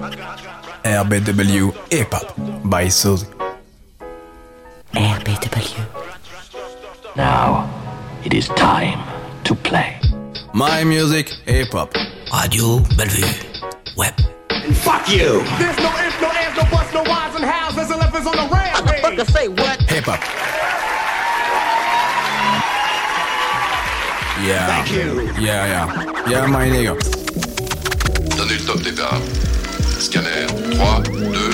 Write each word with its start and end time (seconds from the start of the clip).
RBW 0.00 1.92
Hip 1.92 2.12
Hop 2.12 2.34
by 2.70 2.88
Suzy. 2.88 3.26
RBW. 4.94 5.84
Now, 7.16 7.68
it 8.24 8.32
is 8.32 8.48
time 8.48 8.98
to 9.44 9.54
play. 9.54 10.00
My 10.54 10.84
music, 10.84 11.28
hip 11.44 11.72
hop. 11.72 11.92
Radio 12.32 12.78
Bellevue. 12.96 13.26
Web. 13.96 14.14
And 14.48 14.74
Fuck 14.74 15.10
you! 15.10 15.42
There's 15.58 15.76
no 15.76 15.92
ifs, 16.00 16.20
no 16.20 16.30
ands, 16.30 16.56
no 16.56 16.64
buts, 16.70 16.94
no 16.94 17.02
whys 17.02 17.34
and 17.34 17.44
hows. 17.44 17.76
There's 17.76 17.90
elephants 17.90 18.26
on 18.26 18.36
the 18.36 18.48
rampage. 18.50 19.28
say 19.28 19.48
what? 19.48 19.82
Hip 19.82 20.04
hop. 20.04 20.20
Yeah. 24.46 24.66
Thank 24.66 24.92
you. 24.92 25.22
Yeah, 25.38 25.66
yeah. 25.66 26.26
Yeah, 26.26 26.46
my 26.46 26.70
nigga. 26.70 26.96
Donnez 28.36 28.58
le 28.60 28.66
top 28.66 28.80
des 28.82 28.94
tables. 28.94 29.59
Scanner. 30.00 30.46
3, 30.48 31.02
2, 31.04 31.49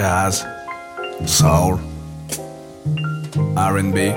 Jazz, 0.00 0.46
soul, 1.26 1.78
R&B. 3.54 4.12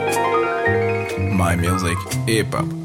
My 1.35 1.57
music, 1.57 1.97
hip 2.25 2.53
hop. 2.53 2.82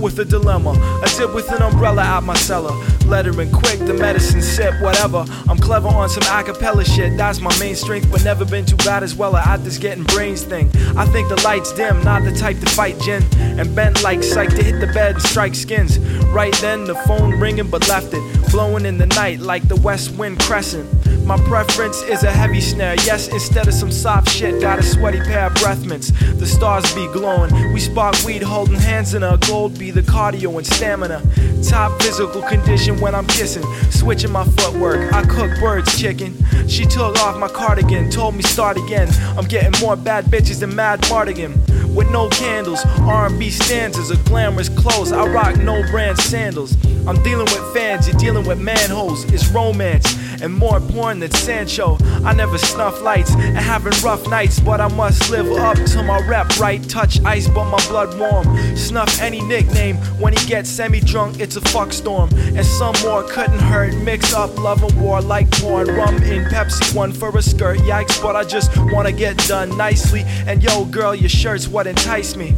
With 0.00 0.18
a 0.20 0.24
dilemma, 0.24 0.70
a 1.02 1.08
tip 1.08 1.34
with 1.34 1.50
an 1.50 1.60
umbrella 1.60 2.02
out 2.02 2.22
my 2.22 2.34
cellar. 2.34 2.72
Lettering 3.06 3.50
quick, 3.50 3.78
the 3.80 3.94
medicine 3.94 4.40
sip, 4.40 4.80
whatever. 4.80 5.24
I'm 5.48 5.58
clever 5.58 5.88
on 5.88 6.08
some 6.08 6.22
acapella 6.24 6.84
shit, 6.86 7.16
that's 7.16 7.40
my 7.40 7.56
main 7.58 7.74
strength, 7.74 8.10
but 8.10 8.22
never 8.22 8.44
been 8.44 8.64
too 8.64 8.76
bad 8.76 9.02
as 9.02 9.16
well 9.16 9.36
at 9.36 9.64
this 9.64 9.76
getting 9.76 10.04
brains 10.04 10.44
thing. 10.44 10.70
I 10.96 11.04
think 11.06 11.28
the 11.28 11.40
lights 11.42 11.72
dim, 11.72 12.02
not 12.04 12.22
the 12.22 12.32
type 12.32 12.60
to 12.60 12.66
fight 12.66 12.98
gin. 13.00 13.24
And 13.38 13.74
bent 13.74 14.02
like 14.04 14.22
psych 14.22 14.50
to 14.50 14.62
hit 14.62 14.80
the 14.80 14.86
bed 14.92 15.16
and 15.16 15.22
strike 15.22 15.54
skins. 15.54 15.98
Right 16.26 16.54
then, 16.60 16.84
the 16.84 16.94
phone 16.94 17.38
ringing, 17.40 17.68
but 17.68 17.88
left 17.88 18.14
it. 18.14 18.50
Blowing 18.52 18.86
in 18.86 18.98
the 18.98 19.06
night 19.06 19.40
like 19.40 19.66
the 19.66 19.76
west 19.76 20.12
wind 20.16 20.38
crescent. 20.40 20.88
My 21.28 21.36
preference 21.40 22.00
is 22.04 22.22
a 22.22 22.30
heavy 22.30 22.62
snare. 22.62 22.94
Yes, 23.04 23.28
instead 23.28 23.68
of 23.68 23.74
some 23.74 23.92
soft 23.92 24.30
shit, 24.30 24.62
got 24.62 24.78
a 24.78 24.82
sweaty 24.82 25.20
pair 25.20 25.48
of 25.48 25.54
breath 25.56 25.84
mints. 25.84 26.10
The 26.10 26.46
stars 26.46 26.90
be 26.94 27.06
glowing. 27.12 27.52
We 27.74 27.80
spark 27.80 28.16
weed 28.24 28.42
holding 28.42 28.80
hands 28.80 29.12
in 29.12 29.22
a 29.22 29.36
gold 29.46 29.78
be 29.78 29.90
the 29.90 30.00
cardio 30.00 30.56
and 30.56 30.66
stamina. 30.66 31.20
Top 31.62 32.00
physical 32.00 32.40
condition 32.40 32.98
when 32.98 33.14
I'm 33.14 33.26
kissing. 33.26 33.62
Switching 33.90 34.32
my 34.32 34.44
footwork. 34.44 35.12
I 35.12 35.22
cook 35.26 35.50
birds 35.60 36.00
chicken. 36.00 36.34
She 36.66 36.86
took 36.86 37.18
off 37.18 37.36
my 37.36 37.48
cardigan, 37.48 38.10
told 38.10 38.34
me 38.34 38.42
start 38.42 38.78
again. 38.78 39.08
I'm 39.36 39.44
getting 39.44 39.78
more 39.82 39.96
bad 39.96 40.24
bitches 40.24 40.60
than 40.60 40.70
Madmartigan. 40.70 41.94
With 41.94 42.10
no 42.10 42.30
candles, 42.30 42.80
R&B 43.00 43.50
stanzas, 43.50 44.10
or 44.10 44.16
glamorous 44.24 44.70
clothes. 44.70 45.12
I 45.12 45.26
rock 45.26 45.58
no 45.58 45.82
brand 45.90 46.16
sandals. 46.16 46.74
I'm 47.06 47.22
dealing 47.22 47.46
with 47.46 47.74
fans, 47.74 48.08
you're 48.08 48.16
dealing 48.16 48.46
with 48.46 48.58
manholes. 48.58 49.24
It's 49.30 49.46
romance 49.48 50.16
and 50.42 50.52
more 50.52 50.80
porn 50.80 51.20
than 51.20 51.30
Sancho. 51.30 51.96
I 52.24 52.32
never 52.34 52.58
snuff 52.58 53.00
lights 53.02 53.34
and 53.34 53.56
having 53.56 53.92
rough 54.02 54.28
nights, 54.28 54.60
but 54.60 54.80
I 54.80 54.88
must 54.88 55.30
live 55.30 55.50
up 55.52 55.76
to 55.76 56.02
my 56.02 56.20
rep. 56.26 56.58
Right, 56.58 56.86
touch 56.88 57.20
ice, 57.24 57.48
but 57.48 57.64
my 57.70 57.84
blood 57.88 58.18
warm. 58.18 58.76
Snuff 58.76 59.20
any 59.20 59.40
nickname 59.40 59.96
when 60.20 60.32
he 60.32 60.46
gets 60.46 60.68
semi 60.70 61.00
drunk. 61.00 61.40
It's 61.40 61.56
a 61.56 61.60
fuck 61.60 61.92
storm, 61.92 62.30
and 62.34 62.64
some 62.64 62.94
more 63.02 63.22
couldn't 63.22 63.60
hurt. 63.60 63.94
Mix 63.96 64.34
up 64.34 64.56
love 64.58 64.82
and 64.82 65.00
war 65.00 65.20
like 65.20 65.50
porn. 65.50 65.88
Rum 65.88 66.16
in 66.22 66.44
Pepsi, 66.46 66.94
one 66.94 67.12
for 67.12 67.36
a 67.36 67.42
skirt. 67.42 67.78
Yikes, 67.80 68.20
but 68.22 68.36
I 68.36 68.44
just 68.44 68.70
wanna 68.92 69.12
get 69.12 69.36
done 69.48 69.76
nicely. 69.76 70.22
And 70.46 70.62
yo, 70.62 70.84
girl, 70.86 71.14
your 71.14 71.28
shirt's 71.28 71.68
what 71.68 71.86
enticed 71.86 72.36
me. 72.36 72.56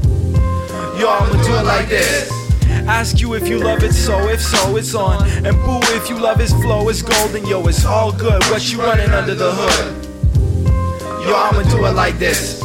Yo, 0.98 1.08
I'ma 1.08 1.42
do 1.42 1.54
it 1.54 1.64
like 1.64 1.88
this. 1.88 2.39
Ask 2.90 3.20
you 3.20 3.34
if 3.34 3.46
you 3.48 3.58
love 3.60 3.84
it, 3.84 3.92
so 3.92 4.28
if 4.28 4.40
so, 4.42 4.76
it's 4.76 4.96
on. 4.96 5.22
And 5.46 5.56
boo, 5.64 5.78
if 5.94 6.10
you 6.10 6.18
love 6.18 6.40
his 6.40 6.52
flow, 6.54 6.88
it's 6.88 7.02
golden, 7.02 7.46
yo, 7.46 7.64
it's 7.68 7.84
all 7.84 8.10
good. 8.10 8.42
What 8.50 8.70
you 8.72 8.80
running 8.80 9.10
under 9.10 9.34
the 9.34 9.52
hood? 9.54 10.04
Yo, 11.24 11.34
I'ma 11.34 11.62
do 11.70 11.86
it 11.86 11.92
like 11.92 12.18
this. 12.18 12.60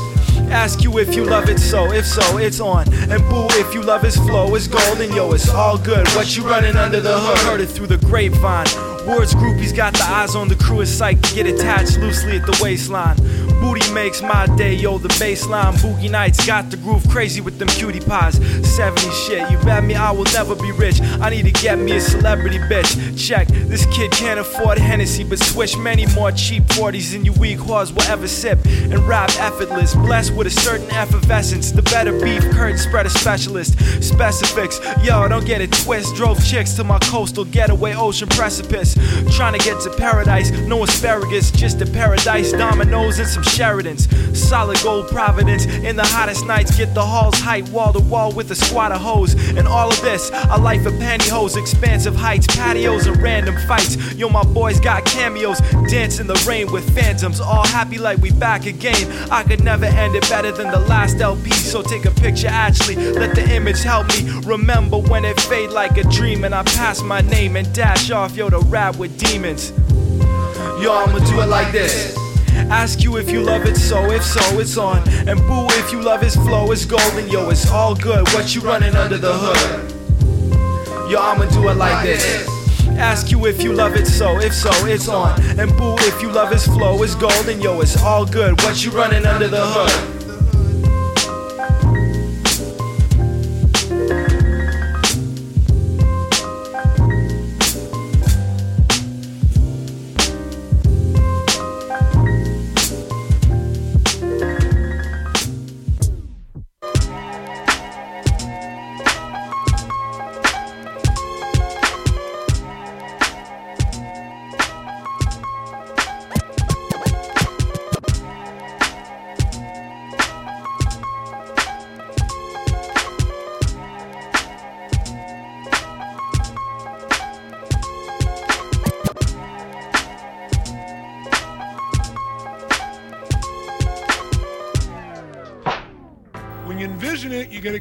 Ask 0.50 0.84
you 0.84 0.98
if 0.98 1.16
you 1.16 1.26
love 1.26 1.48
it, 1.48 1.60
so 1.60 1.92
if 1.92 2.08
so, 2.08 2.38
it's 2.38 2.60
on. 2.60 2.92
And 3.12 3.22
boo, 3.30 3.46
if 3.52 3.72
you 3.76 3.84
love 3.84 4.02
his 4.02 4.18
flow, 4.18 4.56
it's 4.56 4.68
golden, 4.68 5.14
yo, 5.14 5.32
it's 5.32 5.50
all 5.50 5.78
good. 5.78 6.08
What 6.10 6.36
you 6.36 6.44
running 6.44 6.76
under 6.76 7.00
the 7.00 7.20
hood? 7.20 7.38
Heard 7.48 7.62
it 7.62 7.68
through 7.68 7.88
the 7.88 7.98
grapevine. 7.98 8.66
Words 9.06 9.36
groupies 9.36 9.76
got 9.76 9.94
the 9.94 10.04
eyes 10.06 10.36
on 10.36 10.48
the 10.48 10.56
crew 10.56 10.82
it's 10.82 10.90
psyched 10.90 11.22
to 11.30 11.36
get 11.36 11.46
attached 11.46 12.00
loosely 12.00 12.38
at 12.38 12.48
the 12.48 12.60
waistline. 12.64 13.16
Booty 13.66 13.92
makes 13.94 14.22
my 14.22 14.46
day, 14.58 14.76
yo, 14.76 15.00
the 15.00 15.08
baseline. 15.18 15.74
Boogie 15.78 16.12
nights 16.12 16.46
got 16.46 16.70
the 16.70 16.78
groove 16.78 17.04
crazy 17.10 17.42
with 17.42 17.58
them 17.58 17.68
cutie 17.68 18.00
pies. 18.00 18.36
70 18.76 19.10
shit, 19.10 19.50
you 19.50 19.58
bet 19.66 19.84
me 19.84 19.96
I 19.96 20.12
will 20.12 20.32
never 20.36 20.56
be 20.56 20.72
rich. 20.72 21.02
I 21.20 21.32
need 21.32 21.46
to 21.46 21.52
get 21.52 21.80
me 21.80 21.94
a 21.94 22.00
celebrity 22.00 22.60
bitch. 22.60 22.94
Check, 23.18 23.48
this 23.48 23.88
kid 23.88 24.12
can't 24.12 24.40
afford 24.40 24.78
Hennessy, 24.78 25.24
but 25.24 25.40
switch 25.40 25.76
many 25.80 26.06
more 26.14 26.32
cheap 26.32 26.62
40s 26.78 27.12
than 27.14 27.26
you 27.26 27.34
weak 27.34 27.58
whores 27.58 27.92
will 27.92 28.04
ever 28.04 28.28
sip. 28.28 28.64
And 28.66 29.00
rap 29.08 29.32
effortless, 29.40 29.96
blessed 29.96 30.36
with 30.36 30.46
a 30.46 30.52
certain 30.52 30.88
effervescence. 30.92 31.72
The 31.72 31.82
better 31.82 32.12
beef, 32.20 32.44
curtain 32.52 32.78
spreader 32.78 33.10
specialist. 33.10 33.80
Specifics, 34.04 34.80
yo, 35.04 35.28
don't 35.28 35.44
get 35.44 35.62
it 35.62 35.72
twist. 35.72 36.16
Drove 36.16 36.38
chicks 36.46 36.74
to 36.74 36.84
my 36.84 37.00
coastal 37.00 37.46
getaway 37.46 37.96
ocean 37.96 38.30
precipice. 38.30 38.94
Trying 39.36 39.58
to 39.58 39.66
get 39.66 39.82
to 39.82 39.90
paradise, 39.98 40.52
no 40.52 40.84
asparagus, 40.84 41.50
just 41.50 41.82
a 41.82 41.88
paradise. 41.88 42.52
Dominoes 42.52 43.18
and 43.18 43.28
some 43.28 43.44
Sheridans. 43.56 44.36
Solid 44.36 44.78
gold 44.84 45.08
providence. 45.08 45.66
In 45.66 45.96
the 45.96 46.04
hottest 46.04 46.46
nights, 46.46 46.76
get 46.76 46.94
the 46.94 47.02
halls 47.02 47.40
hype 47.40 47.70
wall 47.70 47.94
to 47.94 48.00
wall 48.00 48.34
with 48.34 48.52
a 48.52 48.56
squad 48.56 48.92
of 48.92 49.00
hoes. 49.00 49.34
And 49.52 49.68
all 49.68 49.90
of 49.90 50.02
this, 50.02 50.30
a 50.50 50.60
life 50.60 50.86
of 50.86 50.94
pantyhose, 50.94 51.56
expansive 51.56 52.16
heights, 52.16 52.48
patios, 52.48 53.08
and 53.08 53.22
random 53.22 53.56
fights. 53.68 53.96
Yo, 54.16 54.28
my 54.28 54.44
boys 54.44 54.80
got 54.80 55.06
cameos, 55.06 55.60
dance 55.90 56.20
in 56.20 56.28
the 56.28 56.44
rain 56.48 56.70
with 56.72 56.84
phantoms. 56.94 57.40
All 57.40 57.66
happy 57.66 57.98
like 57.98 58.18
we 58.18 58.32
back 58.32 58.66
again. 58.66 59.10
I 59.32 59.44
could 59.44 59.64
never 59.64 59.86
end 59.86 60.16
it 60.16 60.28
better 60.30 60.52
than 60.52 60.70
the 60.70 60.80
last 60.80 61.22
LP. 61.22 61.52
So 61.52 61.82
take 61.82 62.06
a 62.06 62.12
picture, 62.12 62.50
actually. 62.50 62.96
Let 62.96 63.36
the 63.36 63.56
image 63.56 63.82
help 63.84 64.08
me 64.10 64.30
remember 64.42 64.98
when 64.98 65.24
it 65.24 65.40
fade 65.40 65.70
like 65.70 65.98
a 65.98 66.04
dream. 66.04 66.44
And 66.44 66.54
I 66.54 66.64
pass 66.64 67.02
my 67.02 67.22
name 67.22 67.56
and 67.56 67.74
dash 67.74 68.12
off, 68.12 68.36
yo, 68.36 68.50
to 68.50 68.60
rap 68.60 68.98
with 68.98 69.18
demons. 69.18 69.72
Yo, 70.82 70.92
I'ma 70.92 71.20
do 71.20 71.40
it 71.40 71.48
like 71.48 71.72
this. 71.72 72.25
Ask 72.70 73.04
you 73.04 73.18
if 73.18 73.30
you 73.30 73.42
love 73.42 73.66
it, 73.66 73.76
so 73.76 74.12
if 74.12 74.24
so, 74.24 74.60
it's 74.60 74.78
on. 74.78 75.08
And 75.28 75.40
boo, 75.42 75.68
if 75.72 75.92
you 75.92 76.02
love 76.02 76.22
his 76.22 76.36
flow, 76.36 76.72
it's 76.72 76.86
golden, 76.86 77.30
yo, 77.30 77.50
it's 77.50 77.70
all 77.70 77.96
good. 77.96 78.28
What 78.34 78.56
you 78.56 78.62
running 78.62 78.96
under 78.96 79.18
the 79.18 79.34
hood? 79.34 79.92
Yo, 81.12 81.20
I'ma 81.20 81.46
do 81.46 81.70
it 81.70 81.76
like 81.76 82.06
this. 82.06 82.48
Ask 82.98 83.30
you 83.30 83.46
if 83.46 83.62
you 83.62 83.74
love 83.74 83.96
it, 83.96 84.08
so 84.08 84.40
if 84.40 84.54
so, 84.54 84.72
it's 84.86 85.08
on. 85.08 85.40
And 85.60 85.70
boo, 85.78 85.96
if 86.00 86.22
you 86.22 86.32
love 86.32 86.52
his 86.52 86.66
flow, 86.66 87.04
it's 87.04 87.14
golden, 87.16 87.62
yo, 87.62 87.82
it's 87.82 88.02
all 88.02 88.26
good. 88.26 88.60
What 88.62 88.84
you 88.84 88.92
running 88.92 89.26
under 89.26 89.48
the 89.48 89.62
hood? 89.62 90.25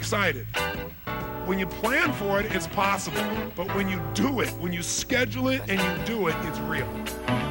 Excited. 0.04 0.46
When 1.46 1.58
you 1.58 1.66
plan 1.66 2.12
for 2.12 2.38
it, 2.38 2.54
it's 2.54 2.66
possible. 2.66 3.24
But 3.56 3.74
when 3.74 3.88
you 3.88 4.02
do 4.12 4.40
it, 4.40 4.50
when 4.60 4.70
you 4.70 4.82
schedule 4.82 5.48
it 5.48 5.62
and 5.66 5.80
you 5.80 6.04
do 6.04 6.28
it, 6.28 6.36
it's 6.42 6.58
real. 6.60 7.43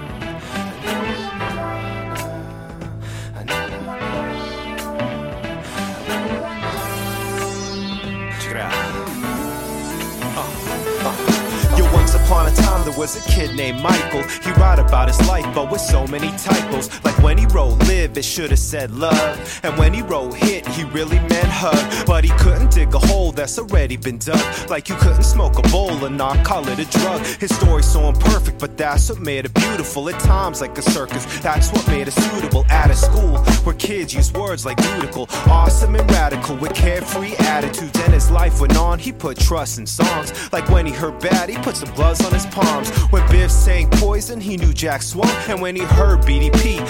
Was 12.98 13.16
a 13.16 13.30
kid 13.30 13.56
named 13.56 13.81
Michael. 13.81 14.24
He 14.44 14.51
wrote 14.51 14.80
about 14.80 15.07
his 15.07 15.19
life, 15.28 15.45
but 15.54 15.72
with 15.72 15.81
so 15.81 16.06
many 16.07 16.30
typos. 16.38 16.90
Like 17.04 17.18
when 17.24 17.38
he 17.38 17.45
wrote 17.48 17.80
live, 17.88 18.18
it 18.18 18.25
should 18.25 18.51
have 18.51 18.60
said 18.60 18.92
love. 18.92 19.60
And 19.63 19.78
when 19.78 19.94
he 19.94 20.01
wrote 20.01 20.34
hit, 20.34 20.68
he 20.68 20.84
really 20.86 21.19
meant 21.19 21.48
hug. 21.48 22.06
But 22.06 22.24
he 22.24 22.31
couldn't 22.31 22.72
dig 22.72 22.94
a 22.94 23.00
hole 23.00 23.31
that's 23.31 23.57
already 23.60 23.98
been 23.98 24.18
dug. 24.18 24.69
Like 24.69 24.90
you 24.90 24.95
couldn't 24.95 25.24
smoke 25.24 25.57
a 25.57 25.68
bowl 25.69 26.06
and 26.06 26.18
not 26.18 26.45
call 26.45 26.68
it 26.68 26.80
a 26.80 26.86
drug. 26.86 27.22
His 27.25 27.56
story's 27.56 27.92
so 27.92 28.10
imperfect, 28.10 28.60
but 28.60 28.78
that's 28.78 29.10
what 29.10 29.19
made 29.19 29.45
it 29.45 29.54
beautiful. 29.54 30.10
At 30.10 30.19
times, 30.19 30.62
like 30.62 30.78
a 30.78 30.81
circus, 30.81 31.25
that's 31.40 31.72
what 31.72 31.88
made 31.88 32.07
it 32.07 32.13
suitable. 32.13 32.66
At 32.69 32.92
a 32.92 32.95
school 32.95 33.38
where 33.66 33.75
kids 33.75 34.13
use 34.13 34.31
words 34.34 34.66
like 34.66 34.78
beautiful, 34.78 35.28
awesome 35.48 35.95
and 35.95 36.10
radical 36.12 36.56
with 36.57 36.74
carefree 36.74 37.36
attitudes. 37.40 37.98
And 38.00 38.13
his 38.13 38.30
life 38.30 38.60
went 38.60 38.78
on, 38.78 39.00
he 39.00 39.12
put 39.12 39.38
trust 39.38 39.80
in 39.80 39.86
songs. 39.86 40.51
Like 40.51 40.69
when 40.69 40.86
he 40.86 40.92
heard 40.92 41.19
bad, 41.19 41.50
he 41.50 41.57
put 41.57 41.75
some 41.75 41.94
gloves 41.95 42.24
on 42.25 42.34
his 42.34 42.45
palms. 42.83 43.12
When 43.12 43.27
Biff 43.30 43.51
sang 43.51 43.89
poison, 43.89 44.39
he 44.39 44.57
knew 44.57 44.74
Jack 44.74 45.01
swung. 45.01 45.30
And 45.47 45.62
when 45.62 45.75
he 45.75 45.83
heard 45.83 46.19
BDP, 46.21 46.82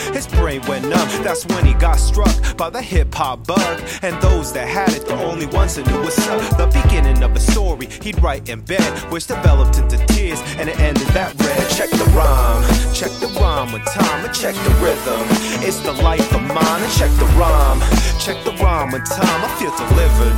brain 0.59 0.69
went 0.69 0.89
numb. 0.89 1.23
That's 1.23 1.45
when 1.45 1.65
he 1.65 1.73
got 1.73 1.99
struck 1.99 2.57
by 2.57 2.69
the 2.69 2.81
hip 2.81 3.13
hop 3.13 3.47
bug. 3.47 3.81
And 4.01 4.19
those 4.21 4.53
that 4.53 4.67
had 4.67 4.93
it, 4.93 5.05
the 5.07 5.15
only 5.23 5.45
ones 5.47 5.75
that 5.75 5.87
knew 5.87 6.01
what's 6.01 6.27
up. 6.27 6.41
The 6.57 6.67
beginning 6.81 7.23
of 7.23 7.35
a 7.35 7.39
story 7.39 7.87
he'd 8.01 8.21
write 8.21 8.49
in 8.49 8.61
bed, 8.61 9.11
which 9.11 9.27
developed 9.27 9.77
into 9.77 9.97
tears, 10.07 10.41
and 10.57 10.69
it 10.69 10.79
ended 10.79 11.07
that 11.09 11.33
read. 11.41 11.69
Check 11.69 11.89
the 11.89 12.05
rhyme, 12.15 12.63
check 12.93 13.11
the 13.19 13.27
rhyme 13.39 13.71
with 13.73 13.85
time, 13.85 14.25
and 14.25 14.33
check 14.33 14.55
the 14.55 14.73
rhythm. 14.81 15.25
It's 15.65 15.79
the 15.79 15.93
life 15.93 16.33
of 16.33 16.41
mine, 16.41 16.81
and 16.83 16.93
check 16.93 17.11
the 17.17 17.29
rhyme, 17.37 17.79
check 18.19 18.37
the 18.43 18.53
rhyme 18.63 18.91
with 18.91 19.05
time. 19.09 19.39
I 19.43 19.49
feel 19.59 19.73
delivered 19.75 20.35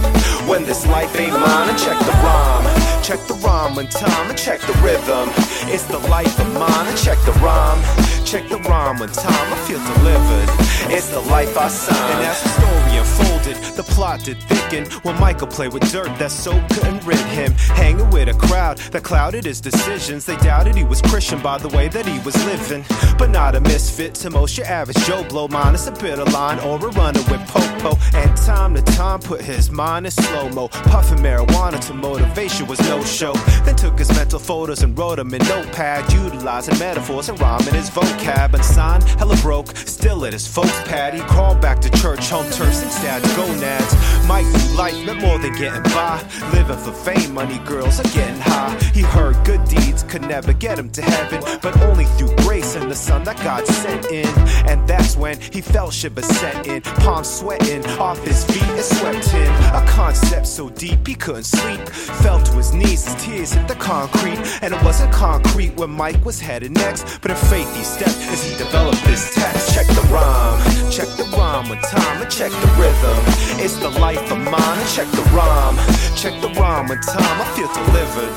when 0.50 0.64
this 0.64 0.86
life 0.88 1.14
ain't 1.20 1.34
mine, 1.34 1.70
and 1.70 1.78
check 1.78 1.98
the 2.00 2.16
rhyme, 2.24 2.66
check 3.04 3.20
the 3.28 3.36
rhyme 3.46 3.76
with 3.76 3.90
time, 3.90 4.30
and 4.30 4.38
check 4.38 4.60
the 4.62 4.74
rhythm. 4.84 5.30
It's 5.74 5.86
the 5.86 6.00
life 6.10 6.40
of 6.40 6.54
mine, 6.54 6.88
and 6.88 6.98
check 6.98 7.18
the 7.26 7.34
rhyme, 7.44 7.80
check 8.26 8.50
the 8.50 8.58
rhyme 8.58 9.00
with 9.00 9.14
time. 9.14 9.54
I 9.54 9.58
feel 9.68 9.78
delivered. 9.78 10.50
It's 10.92 11.10
the 11.10 11.20
life 11.22 11.58
I 11.58 11.68
signed. 11.68 12.14
And 12.14 12.26
as 12.26 12.42
the 12.42 12.50
story 12.50 12.98
unfolded, 12.98 13.56
the 13.76 13.84
plot 13.84 14.24
did 14.24 14.42
thicken 14.44 14.86
when 15.04 15.20
Michael 15.20 15.48
played 15.48 15.74
with 15.74 15.90
dirt 15.92 16.08
that 16.18 16.32
so 16.32 16.52
couldn't 16.74 17.06
rid 17.06 17.20
him. 17.20 17.52
Hanging 17.54 18.10
with 18.10 18.28
a 18.30 18.34
crowd 18.34 18.78
that 18.92 19.04
clouded 19.04 19.46
his 19.46 19.62
decisions. 19.62 20.26
They 20.26 20.38
doubted 20.38 20.76
he 20.76 20.84
was 20.84 21.02
Christian 21.04 21.40
by 21.42 21.60
the 21.60 21.70
way 21.70 21.88
that 21.88 22.06
he 22.06 22.20
was 22.20 22.36
living. 22.46 22.84
But 23.18 23.30
not 23.30 23.56
a 23.56 23.62
misfit 23.62 24.16
to 24.16 24.30
most 24.30 24.58
your 24.58 24.66
average 24.66 24.98
Joe 25.06 25.24
Blow, 25.24 25.48
minus 25.48 25.88
a 25.88 25.92
bit 25.92 26.20
of 26.20 26.34
line 26.34 26.60
or 26.60 26.76
a 26.78 26.90
runner 26.92 27.22
with 27.30 27.48
popo. 27.48 27.96
And 28.16 28.36
time 28.38 28.74
to 28.76 28.82
time 28.82 29.20
put 29.20 29.42
his 29.42 29.70
mind 29.70 30.08
in 30.08 30.12
slow 30.12 30.50
mo. 30.50 30.68
Puffing 30.70 31.20
marijuana 31.20 31.80
to 31.88 31.94
motivation 31.94 32.66
was 32.66 32.80
no 32.82 33.04
show. 33.04 33.34
Then 33.66 33.76
took 33.76 34.00
his 34.00 34.10
mental 34.10 34.40
photos 34.40 34.82
and 34.82 34.98
wrote 34.98 35.18
them 35.18 35.34
in 35.34 35.44
notepad, 35.48 36.12
utilizing 36.12 36.78
metaphors 36.80 37.30
and 37.30 37.40
rhyming 37.40 37.76
his 37.76 37.90
vocab. 37.90 38.25
And 38.28 38.66
sign 38.66 39.02
hella 39.02 39.36
broke, 39.38 39.76
still 39.78 40.26
at 40.26 40.34
his 40.34 40.48
folks' 40.48 40.72
pad. 40.86 41.14
He 41.14 41.20
crawled 41.22 41.62
back 41.62 41.80
to 41.82 41.90
church, 41.92 42.30
home 42.30 42.50
turfs 42.52 42.82
and 42.82 42.92
stats, 42.92 43.36
gonads. 43.36 44.15
Mike 44.28 44.46
knew 44.46 44.76
life 44.76 45.06
meant 45.06 45.22
more 45.22 45.38
than 45.38 45.54
getting 45.56 45.84
by. 45.84 46.22
Living 46.54 46.78
for 46.78 46.92
fame, 46.92 47.34
money, 47.34 47.60
girls, 47.60 48.00
are 48.00 48.10
getting 48.10 48.40
high. 48.40 48.76
He 48.94 49.02
heard 49.02 49.36
good 49.46 49.64
deeds 49.66 50.04
could 50.04 50.24
never 50.24 50.54
get 50.54 50.80
him 50.80 50.90
to 50.92 51.02
heaven, 51.02 51.42
but 51.62 51.80
only 51.82 52.06
through 52.06 52.36
grace 52.38 52.76
and 52.76 52.90
the 52.90 52.96
sun 52.96 53.24
that 53.26 53.38
God 53.44 53.68
sent 53.68 54.06
in. 54.08 54.28
And 54.68 54.88
that's 54.88 55.16
when 55.16 55.40
he 55.40 55.62
felt 55.62 55.94
shivers 55.94 56.26
set 56.26 56.68
in, 56.68 56.82
palms 56.82 57.30
sweating 57.30 57.86
off 58.00 58.24
his 58.24 58.44
feet 58.46 58.64
and 58.64 58.84
swept 58.84 59.34
in. 59.34 59.52
A 59.74 59.86
concept 59.88 60.48
so 60.48 60.70
deep 60.70 61.06
he 61.06 61.16
couldn't 61.16 61.44
sleep. 61.44 61.80
Fell 62.24 62.42
to 62.42 62.52
his 62.54 62.74
knees 62.74 63.06
his 63.06 63.24
tears 63.24 63.54
hit 63.54 63.68
the 63.68 63.76
concrete, 63.76 64.40
and 64.62 64.74
it 64.74 64.84
wasn't 64.84 65.12
concrete 65.14 65.76
where 65.76 65.88
Mike 65.88 66.24
was 66.26 66.40
headed 66.40 66.72
next, 66.72 67.22
but 67.22 67.32
in 67.32 67.38
faith 67.38 67.74
he 67.76 67.84
stepped 67.84 68.18
as 68.34 68.44
he 68.44 68.58
developed 68.58 69.04
this 69.06 69.34
text. 69.36 69.74
Check 69.76 69.88
the 69.88 70.08
rhyme, 70.12 70.85
check 70.96 71.10
the 71.18 71.26
rhyme 71.36 71.68
with 71.68 71.82
time, 71.82 72.22
and 72.22 72.32
check 72.32 72.52
the 72.52 72.72
rhythm. 72.80 73.20
It's 73.60 73.76
the 73.76 73.90
life 74.00 74.32
of 74.32 74.40
mine, 74.40 74.80
and 74.80 74.90
check 74.96 75.12
the 75.12 75.24
rhyme, 75.36 75.76
check 76.16 76.40
the 76.40 76.48
rhyme 76.56 76.88
with 76.88 77.06
time. 77.06 77.42
I 77.42 77.46
feel 77.52 77.68
delivered 77.68 78.32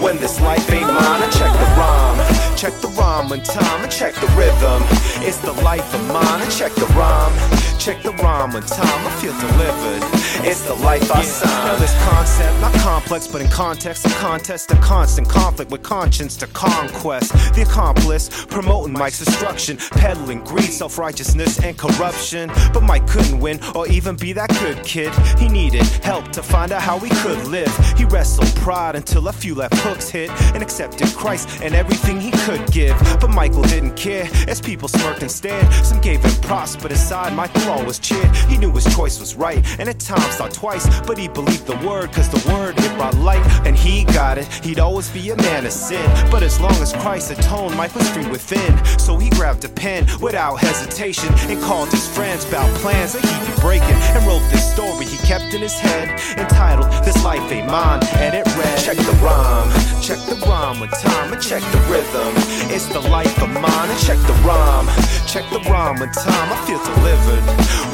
when 0.00 0.18
this 0.18 0.40
life 0.40 0.70
ain't 0.70 0.86
mine. 0.86 1.22
And 1.22 1.32
check 1.32 1.50
the 1.50 1.70
rhyme, 1.74 2.56
check 2.56 2.74
the 2.80 2.88
rhyme 2.94 3.28
with 3.30 3.42
time, 3.42 3.82
and 3.82 3.90
check 3.90 4.14
the 4.14 4.28
rhythm. 4.38 4.82
It's 5.26 5.38
the 5.38 5.54
life 5.66 5.92
of 5.92 6.06
mine, 6.06 6.40
and 6.40 6.52
check 6.52 6.72
the 6.74 6.86
rhyme, 6.94 7.34
check 7.80 8.00
the 8.04 8.12
rhyme 8.22 8.52
with 8.54 8.68
time. 8.68 9.06
I 9.06 9.10
feel 9.18 9.34
delivered. 9.34 10.23
It's 10.42 10.62
the 10.62 10.74
life 10.74 11.10
I 11.12 11.22
sign. 11.22 11.66
Now 11.66 11.76
this 11.76 11.94
concept, 12.04 12.60
not 12.60 12.72
complex, 12.74 13.26
but 13.28 13.40
in 13.40 13.48
context, 13.48 14.04
a 14.06 14.10
contest, 14.10 14.70
a 14.70 14.76
constant 14.76 15.28
conflict 15.28 15.70
with 15.70 15.82
conscience 15.82 16.36
to 16.38 16.46
conquest. 16.48 17.32
The 17.54 17.62
accomplice, 17.62 18.44
promoting 18.46 18.92
Mike's 18.92 19.20
destruction, 19.24 19.76
peddling 19.92 20.42
greed, 20.44 20.72
self 20.72 20.98
righteousness, 20.98 21.62
and 21.62 21.78
corruption. 21.78 22.50
But 22.72 22.82
Mike 22.82 23.06
couldn't 23.06 23.38
win 23.38 23.60
or 23.74 23.86
even 23.88 24.16
be 24.16 24.32
that 24.32 24.50
good 24.60 24.82
kid. 24.84 25.14
He 25.38 25.48
needed 25.48 25.86
help 26.02 26.32
to 26.32 26.42
find 26.42 26.72
out 26.72 26.82
how 26.82 26.98
he 26.98 27.10
could 27.22 27.46
live. 27.46 27.72
He 27.96 28.04
wrestled 28.04 28.54
pride 28.56 28.96
until 28.96 29.28
a 29.28 29.32
few 29.32 29.54
left 29.54 29.74
hooks 29.78 30.08
hit 30.08 30.30
and 30.54 30.62
accepted 30.62 31.08
Christ 31.08 31.48
and 31.62 31.74
everything 31.74 32.20
he 32.20 32.30
could 32.30 32.66
give. 32.72 32.98
But 33.20 33.30
Michael 33.30 33.62
didn't 33.62 33.94
care 33.96 34.28
as 34.48 34.60
people 34.60 34.88
smirked 34.88 35.22
and 35.22 35.30
stared. 35.30 35.72
Some 35.84 36.00
gave 36.00 36.24
him 36.24 36.34
props, 36.42 36.76
but 36.76 36.90
aside, 36.90 37.32
Michael 37.34 37.70
always 37.70 37.98
cheered. 37.98 38.34
He 38.48 38.56
knew 38.58 38.72
his 38.72 38.84
choice 38.94 39.20
was 39.20 39.36
right, 39.36 39.64
and 39.78 39.88
at 39.88 40.00
times 40.00 40.23
thought 40.32 40.52
twice, 40.52 40.86
but 41.00 41.18
he 41.18 41.28
believed 41.28 41.66
the 41.66 41.76
word, 41.86 42.12
cause 42.12 42.28
the 42.28 42.42
word 42.52 42.74
it 42.78 42.96
brought 42.96 43.14
light, 43.16 43.44
and 43.66 43.76
he 43.76 44.04
got 44.04 44.38
it. 44.38 44.46
He'd 44.64 44.78
always 44.78 45.10
be 45.10 45.30
a 45.30 45.36
man 45.36 45.66
of 45.66 45.72
sin, 45.72 46.04
but 46.30 46.42
as 46.42 46.60
long 46.60 46.74
as 46.82 46.92
Christ 46.92 47.30
atoned, 47.30 47.76
Mike 47.76 47.94
was 47.94 48.08
free 48.10 48.26
within. 48.26 48.84
So 48.98 49.16
he 49.16 49.30
grabbed 49.30 49.64
a 49.64 49.68
pen 49.68 50.06
without 50.20 50.56
hesitation 50.56 51.32
and 51.50 51.60
called 51.62 51.90
his 51.90 52.06
friends 52.08 52.46
about 52.48 52.68
plans 52.80 53.12
that 53.12 53.22
he'd 53.24 53.54
be 53.54 53.60
breaking, 53.60 53.98
and 54.16 54.23
wrote 54.34 54.50
this 54.50 54.70
story 54.72 55.06
he 55.06 55.18
kept 55.18 55.54
in 55.54 55.60
his 55.62 55.78
head, 55.78 56.08
entitled 56.38 56.90
This 57.04 57.22
Life 57.24 57.52
Ain't 57.52 57.66
Mine, 57.66 58.00
and 58.18 58.34
it 58.34 58.46
read 58.56 58.78
Check 58.78 58.96
the 58.96 59.16
rhyme, 59.22 59.70
check 60.02 60.18
the 60.26 60.36
rhyme 60.46 60.80
with 60.80 60.90
time, 61.00 61.32
and 61.32 61.42
check 61.42 61.62
the 61.70 61.78
rhythm. 61.90 62.32
It's 62.74 62.86
the 62.86 63.00
life 63.00 63.36
of 63.42 63.50
mine, 63.50 63.88
and 63.90 64.00
check 64.00 64.18
the 64.26 64.36
rhyme, 64.46 64.86
check 65.26 65.44
the 65.50 65.60
rhyme 65.70 66.00
with 66.00 66.12
time. 66.14 66.48
I 66.52 66.58
feel 66.66 66.82
delivered 66.82 67.44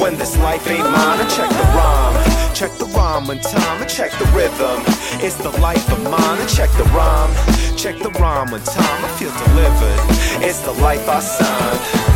when 0.01 0.17
this 0.17 0.37
life 0.39 0.67
ain't 0.69 0.91
mine, 0.91 1.21
and 1.21 1.31
check 1.31 1.51
the 1.51 1.69
rhyme, 1.77 2.17
check 2.55 2.73
the 2.79 2.87
rhyme 2.97 3.27
with 3.27 3.43
time, 3.43 3.83
and 3.83 3.91
check 3.91 4.11
the 4.13 4.27
rhythm. 4.37 4.81
It's 5.25 5.37
the 5.37 5.53
life 5.61 5.87
of 5.93 6.03
mine, 6.05 6.39
and 6.41 6.49
check 6.49 6.71
the 6.73 6.89
rhyme, 6.97 7.33
check 7.77 7.99
the 7.99 8.11
rhyme 8.21 8.51
with 8.51 8.65
time. 8.65 9.05
I 9.05 9.09
feel 9.19 9.33
delivered. 9.45 10.01
It's 10.49 10.61
the 10.61 10.73
life 10.73 11.07
I 11.09 11.21
signed. 11.21 12.10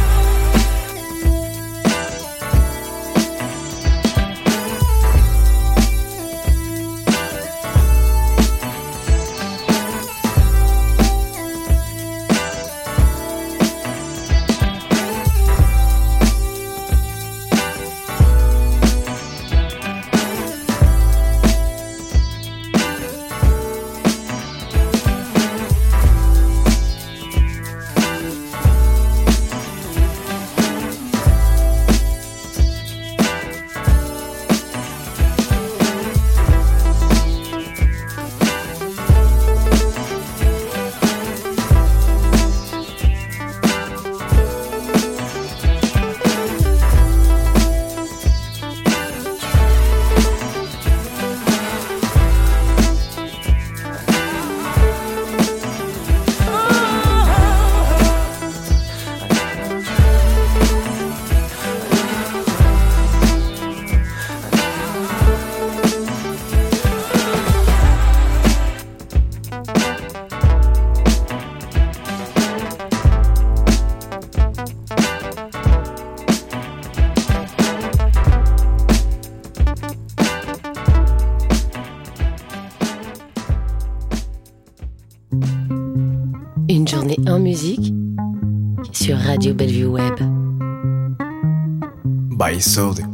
By 92.37 92.59
Soul. 92.59 93.14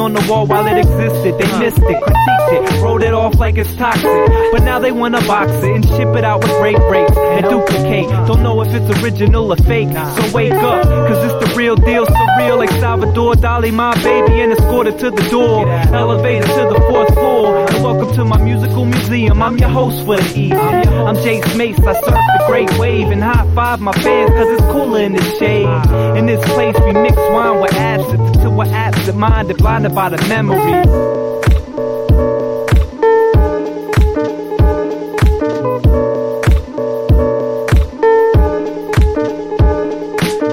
on 0.00 0.12
the 0.12 0.24
wall 0.28 0.46
while 0.46 0.66
it 0.66 0.78
existed. 0.78 1.38
They 1.38 1.58
missed 1.58 1.78
it, 1.78 2.02
critiqued 2.02 2.52
it, 2.52 2.82
wrote 2.82 3.02
it 3.02 3.14
off 3.14 3.34
like 3.36 3.56
it's 3.56 3.74
toxic. 3.76 4.04
But 4.52 4.62
now 4.62 4.78
they 4.78 4.92
wanna 4.92 5.20
box 5.26 5.52
it 5.52 5.74
and 5.74 5.84
ship 5.84 6.14
it 6.16 6.24
out 6.24 6.42
with 6.42 6.52
great 6.58 6.78
rates 6.90 7.16
and 7.16 7.44
duplicate. 7.44 8.08
Don't 8.26 8.42
know 8.42 8.60
if 8.62 8.68
it's 8.74 9.02
original 9.02 9.52
or 9.52 9.56
fake. 9.56 9.90
So 9.92 10.34
wake 10.34 10.52
up, 10.52 10.84
cause 10.84 11.24
it's 11.24 11.46
the 11.46 11.54
real 11.56 11.76
deal, 11.76 12.06
surreal 12.06 12.58
like 12.58 12.70
Salvador 12.70 13.34
Dali, 13.34 13.72
my 13.72 13.94
baby, 14.02 14.40
and 14.40 14.52
escorted 14.52 14.98
to 15.00 15.10
the 15.10 15.28
door. 15.30 15.68
Elevated 15.68 16.48
to 16.48 16.64
the 16.72 16.80
fourth 16.88 17.12
floor. 17.14 17.66
And 17.68 17.84
welcome 17.84 18.14
to 18.14 18.24
my 18.24 18.38
musical 18.38 18.84
museum. 18.84 19.42
I'm 19.42 19.58
your 19.58 19.70
host 19.70 20.04
for 20.04 20.16
the 20.16 20.30
evening. 20.30 20.88
I'm 21.08 21.16
Jace 21.16 21.56
Mace, 21.56 21.78
I 21.80 21.92
surf 21.94 22.04
the 22.04 22.44
great 22.46 22.78
wave 22.78 23.08
and 23.08 23.22
high 23.22 23.44
five 23.54 23.80
my 23.80 23.92
fans 23.92 24.30
cause 24.30 24.48
it's 24.48 24.62
cooler 24.72 25.00
in 25.00 25.12
the 25.12 25.22
shade. 25.38 25.68
In 26.16 26.26
this 26.26 26.42
place 26.54 26.76
we 26.84 26.92
mix 26.92 27.16
wine 27.16 27.60
with 27.60 27.74
acid 27.74 28.42
to 28.42 28.50
we're 28.50 28.66
absent 28.66 29.18
minded, 29.18 29.60
blinded 29.90 29.94
by 29.94 30.08
the. 30.08 30.34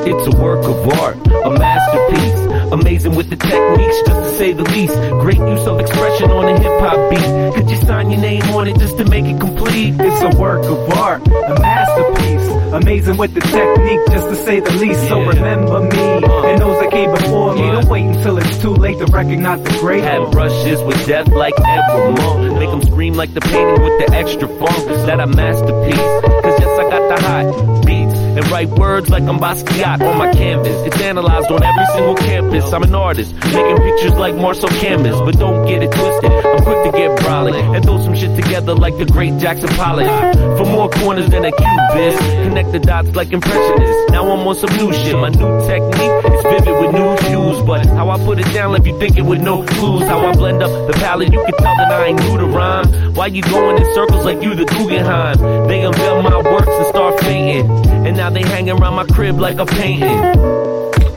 It's 0.03 0.27
a 0.27 0.41
work 0.41 0.65
of 0.65 0.99
art, 0.99 1.15
a 1.27 1.49
masterpiece. 1.49 2.71
Amazing 2.71 3.15
with 3.15 3.29
the 3.29 3.35
techniques, 3.35 4.01
just 4.05 4.21
to 4.21 4.37
say 4.37 4.53
the 4.53 4.63
least. 4.63 4.95
Great 5.21 5.37
use 5.37 5.67
of 5.67 5.79
expression 5.79 6.31
on 6.31 6.47
a 6.47 6.59
hip 6.59 6.79
hop 6.81 7.09
beat. 7.09 7.55
Could 7.55 7.69
you 7.69 7.77
sign 7.77 8.11
your 8.11 8.21
name 8.21 8.43
on 8.43 8.67
it 8.67 8.77
just 8.79 8.97
to 8.97 9.05
make 9.05 9.25
it 9.25 9.39
complete? 9.39 9.95
It's 9.99 10.35
a 10.35 10.39
work 10.39 10.63
of 10.65 10.89
art, 10.97 11.25
a 11.27 11.59
masterpiece. 11.59 11.80
Amazing 12.73 13.17
with 13.17 13.33
the 13.33 13.41
technique, 13.41 13.99
just 14.11 14.29
to 14.29 14.35
say 14.35 14.59
the 14.61 14.71
least. 14.71 15.07
So 15.09 15.19
remember 15.19 15.81
me 15.81 16.23
uh-huh. 16.23 16.47
and 16.47 16.61
those 16.61 16.79
that 16.81 16.91
came 16.91 17.11
before 17.11 17.53
me. 17.55 17.61
Don't 17.61 17.87
wait 17.87 18.05
until 18.05 18.37
it's 18.37 18.61
too 18.61 18.73
late 18.73 18.97
to 18.99 19.05
recognize 19.07 19.61
the 19.63 19.77
great. 19.79 20.03
Had 20.03 20.31
brushes 20.31 20.81
with 20.83 21.05
death 21.05 21.27
like 21.27 21.53
Edvard 21.59 22.17
Munch. 22.17 22.59
Make 22.59 22.69
them 22.69 22.81
scream 22.83 23.13
like 23.15 23.33
the 23.33 23.41
painting 23.41 23.83
with 23.83 24.07
the 24.07 24.15
extra 24.15 24.47
funk. 24.47 24.87
That 25.05 25.19
a 25.19 25.27
masterpiece. 25.27 25.95
Cause 25.97 26.59
yes, 26.59 26.79
I 26.79 26.89
got 26.89 27.09
the 27.15 27.21
hot 27.21 27.85
beats 27.85 28.13
and 28.13 28.47
write 28.49 28.69
words 28.69 29.09
like 29.09 29.23
I'm 29.23 29.37
Basquiat 29.37 30.01
on 30.01 30.17
my 30.17 30.31
canvas. 30.31 30.75
It's 30.87 31.01
analyzed 31.01 31.51
on 31.51 31.63
every 31.63 31.85
single 31.93 32.15
campus. 32.15 32.71
I'm 32.71 32.83
an 32.83 32.95
artist, 32.95 33.33
making 33.33 33.77
pictures 33.77 34.13
like 34.13 34.35
Marcel 34.35 34.69
Canvas, 34.69 35.19
but 35.19 35.37
don't 35.37 35.67
get 35.67 35.83
it 35.83 35.91
twisted. 35.91 36.31
I'm 36.31 36.63
quick 36.63 36.83
to 36.85 36.91
get 36.97 37.19
brolic 37.19 37.75
and 37.75 37.83
throw 37.83 38.01
some 38.01 38.15
shit 38.15 38.35
together 38.41 38.73
like 38.73 38.97
the 38.97 39.05
great 39.05 39.37
Jackson 39.39 39.69
Pollock. 39.69 40.07
For 40.57 40.65
more 40.65 40.89
corners 40.89 41.29
than 41.29 41.43
a 41.43 41.51
cubist, 41.51 42.19
connect 42.19 42.71
the 42.71 42.79
dots 42.79 43.09
like 43.09 43.31
impressionists. 43.31 44.11
Now 44.11 44.31
I'm 44.31 44.47
on 44.47 44.55
some 44.55 44.73
new 44.77 44.93
shit. 44.93 45.15
My 45.15 45.29
new 45.29 45.67
technique 45.67 46.33
is 46.33 46.43
vivid 46.43 46.75
with 46.79 46.91
new 46.93 47.11
hues, 47.27 47.61
but 47.63 47.85
how 47.87 48.09
I 48.09 48.17
put 48.23 48.39
it 48.39 48.53
down 48.53 48.75
if 48.75 48.87
you 48.87 48.97
think 48.99 49.17
it 49.17 49.25
with 49.25 49.41
no 49.41 49.63
clues. 49.65 50.03
How 50.03 50.25
I 50.25 50.33
blend 50.33 50.63
up 50.63 50.71
the 50.87 50.93
palette, 50.93 51.33
you 51.33 51.43
can 51.43 51.55
tell 51.55 51.75
that 51.75 51.91
I 51.91 52.05
ain't 52.05 52.19
new 52.21 52.37
to 52.37 52.45
rhyme. 52.45 53.13
Why 53.15 53.27
you 53.27 53.41
going 53.41 53.77
in 53.77 53.93
circles 53.93 54.23
like 54.23 54.41
you 54.41 54.55
the 54.55 54.65
Guggenheim? 54.65 55.67
They 55.67 55.81
unveil 55.81 56.21
my 56.21 56.37
works 56.37 56.69
and 56.69 56.87
start 57.01 57.19
fainting, 57.21 57.67
and 58.05 58.15
now 58.15 58.29
they 58.29 58.43
hang 58.43 58.69
around 58.69 58.93
my 58.93 59.05
crib 59.05 59.39
like 59.39 59.57
a 59.57 59.65
painting. 59.65 61.10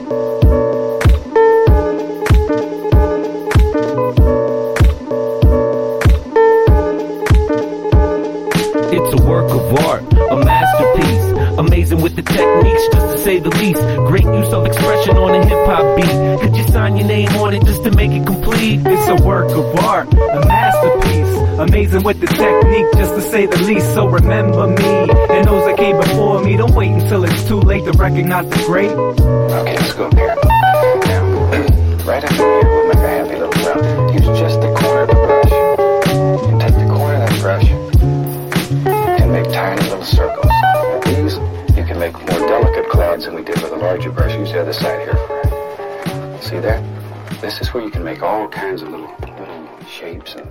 With 22.05 22.21
the 22.21 22.27
technique, 22.27 22.87
just 22.97 23.15
to 23.15 23.23
say 23.23 23.47
the 23.47 23.57
least. 23.63 23.95
So 23.95 24.07
remember 24.07 24.67
me 24.67 25.09
and 25.33 25.49
those 25.49 25.65
that 25.65 25.77
came 25.79 25.97
before 25.97 26.45
me. 26.45 26.57
Don't 26.57 26.75
wait 26.75 26.91
until 26.91 27.25
it's 27.25 27.49
too 27.49 27.61
late 27.61 27.85
to 27.85 27.93
recognize 27.93 28.49
the 28.51 28.63
great. 28.67 28.91
Okay, 28.91 29.77
let's 29.77 29.95
go 29.95 30.11
here. 30.11 30.37
Now, 30.37 32.05
right 32.05 32.23
up 32.23 32.31
here, 32.31 32.69
we'll 32.69 32.89
make 32.89 32.99
a 32.99 33.09
happy 33.09 33.37
little 33.41 33.57
round. 33.65 34.15
Use 34.15 34.39
just 34.39 34.61
the 34.61 34.75
corner 34.75 35.03
of 35.03 35.09
the 35.09 35.15
brush. 35.15 35.53
And 36.45 36.61
take 36.61 36.75
the 36.75 36.89
corner 36.93 37.15
of 37.15 37.21
that 37.21 37.41
brush 37.41 37.69
and 37.71 39.33
make 39.33 39.47
tiny 39.51 39.83
little 39.83 40.05
circles. 40.05 40.47
Now, 40.47 41.01
these, 41.07 41.37
you 41.77 41.85
can 41.85 41.99
make 41.99 42.13
more 42.13 42.47
delicate 42.47 42.91
clouds 42.91 43.25
than 43.25 43.35
we 43.35 43.43
did 43.43 43.61
with 43.63 43.73
a 43.73 43.77
larger 43.77 44.13
brush. 44.13 44.35
Use 44.37 44.53
the 44.53 44.61
other 44.61 44.75
side 44.75 45.01
here. 45.01 46.41
See 46.43 46.59
that? 46.59 46.85
This 47.41 47.63
is 47.63 47.73
where 47.73 47.83
you 47.83 47.91
can 47.91 48.05
make 48.05 48.23
all 48.23 48.47
kinds 48.49 48.83
of 48.83 48.89
little, 48.91 49.11
little 49.39 49.85
shapes 49.87 50.35
and 50.35 50.51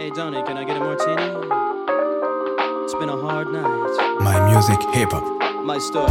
Hey, 0.00 0.08
Donnie, 0.08 0.42
can 0.44 0.56
I 0.56 0.64
get 0.64 0.78
a 0.78 0.80
martini? 0.80 1.28
It's 2.84 2.94
been 2.94 3.10
a 3.10 3.20
hard 3.20 3.52
night. 3.52 4.18
My 4.20 4.50
music 4.50 4.80
hip 4.94 5.10
hop. 5.12 5.22
My 5.62 5.76
story. 5.76 6.08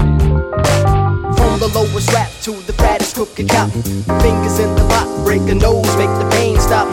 From 1.33 1.57
the 1.57 1.71
lowest 1.73 2.13
rap 2.13 2.29
to 2.43 2.51
the 2.51 2.73
fattest 2.73 3.15
crooked 3.15 3.49
cop. 3.49 3.71
Fingers 4.21 4.59
in 4.59 4.75
the 4.75 4.85
pot, 4.89 5.09
break 5.25 5.41
a 5.49 5.55
nose, 5.55 5.89
make 5.97 6.13
the 6.21 6.29
pain 6.33 6.59
stop. 6.59 6.85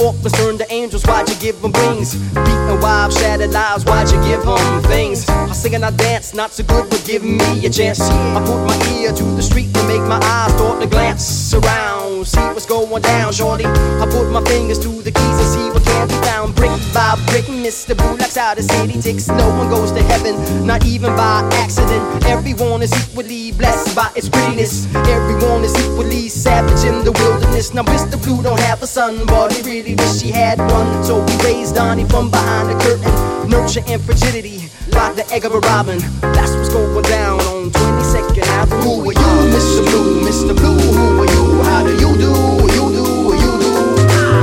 Orphans 0.00 0.32
turn 0.32 0.58
to 0.58 0.66
angels, 0.72 1.04
why'd 1.04 1.28
you 1.28 1.36
give 1.36 1.62
them 1.62 1.70
wings? 1.70 2.16
Beating 2.16 2.80
wives, 2.80 3.16
shattered 3.20 3.52
lives, 3.52 3.84
why'd 3.84 4.10
you 4.10 4.20
give 4.24 4.42
them 4.42 4.82
things? 4.90 5.28
I 5.28 5.52
sing 5.52 5.76
and 5.76 5.84
I 5.84 5.92
dance, 5.92 6.34
not 6.34 6.50
so 6.50 6.64
good, 6.64 6.90
but 6.90 7.04
give 7.04 7.22
me 7.22 7.64
a 7.64 7.70
chance. 7.70 8.00
I 8.00 8.42
put 8.44 8.66
my 8.66 8.74
ear 8.98 9.12
to 9.12 9.22
the 9.38 9.42
street 9.42 9.70
and 9.76 9.86
make 9.86 10.02
my 10.02 10.18
eyes 10.20 10.52
start 10.54 10.82
to 10.82 10.88
glance 10.88 11.54
around. 11.54 11.99
See 12.24 12.38
what's 12.52 12.66
going 12.66 13.00
down, 13.00 13.32
shorty. 13.32 13.64
I 13.64 14.06
put 14.10 14.30
my 14.30 14.44
fingers 14.44 14.78
to 14.80 14.88
the 14.88 15.10
keys 15.10 15.38
and 15.40 15.48
see 15.48 15.70
what 15.70 15.82
can 15.82 16.06
be 16.06 16.14
found. 16.26 16.54
Brick 16.54 16.70
by 16.92 17.16
brick, 17.28 17.46
Mr. 17.46 17.96
Bullock's 17.96 18.36
out 18.36 18.58
of 18.58 18.64
city 18.64 19.00
ticks. 19.00 19.28
No 19.28 19.48
one 19.56 19.70
goes 19.70 19.90
to 19.92 20.02
heaven, 20.02 20.66
not 20.66 20.84
even 20.84 21.16
by 21.16 21.48
accident. 21.54 22.24
Everyone 22.26 22.82
is 22.82 22.92
equally 22.92 23.52
blessed 23.52 23.96
by 23.96 24.10
its 24.14 24.28
prettiness. 24.28 24.86
Everyone 24.94 25.64
is 25.64 25.74
equally 25.80 26.28
savage 26.28 26.84
in 26.84 27.04
the 27.04 27.12
wilderness. 27.12 27.72
Now 27.72 27.84
Mr. 27.84 28.22
Blue 28.22 28.42
don't 28.42 28.60
have 28.60 28.82
a 28.82 28.86
son, 28.86 29.24
but 29.24 29.52
he 29.54 29.62
really 29.62 29.94
wish 29.94 30.20
he 30.20 30.30
had 30.30 30.58
one. 30.58 31.02
So 31.02 31.24
we 31.24 31.32
raised 31.42 31.76
Donnie 31.76 32.04
from 32.04 32.30
behind 32.30 32.68
the 32.68 32.74
curtain. 32.84 33.48
Nurture 33.48 33.82
and 33.88 34.00
frigidity, 34.02 34.68
like 34.92 35.16
the 35.16 35.26
egg 35.32 35.46
of 35.46 35.54
a 35.54 35.60
robin. 35.60 35.98
That's 36.20 36.52
what's 36.52 36.68
going 36.68 37.02
down 37.04 37.40
on 37.40 37.70
22nd 37.70 38.42
Avenue. 38.60 38.82
Who 38.82 39.00
are 39.08 39.12
you, 39.14 39.56
Mr. 39.56 39.84
Blue? 39.88 40.20
Mr. 40.20 40.54
Blue, 40.54 40.78
who 40.78 41.22
are 41.22 41.24
you? 41.24 41.59
Do 41.80 41.92
you 41.96 42.12
do? 42.20 42.32
You 42.76 42.84
do, 42.92 43.04
you 43.32 43.52
do. 43.56 43.72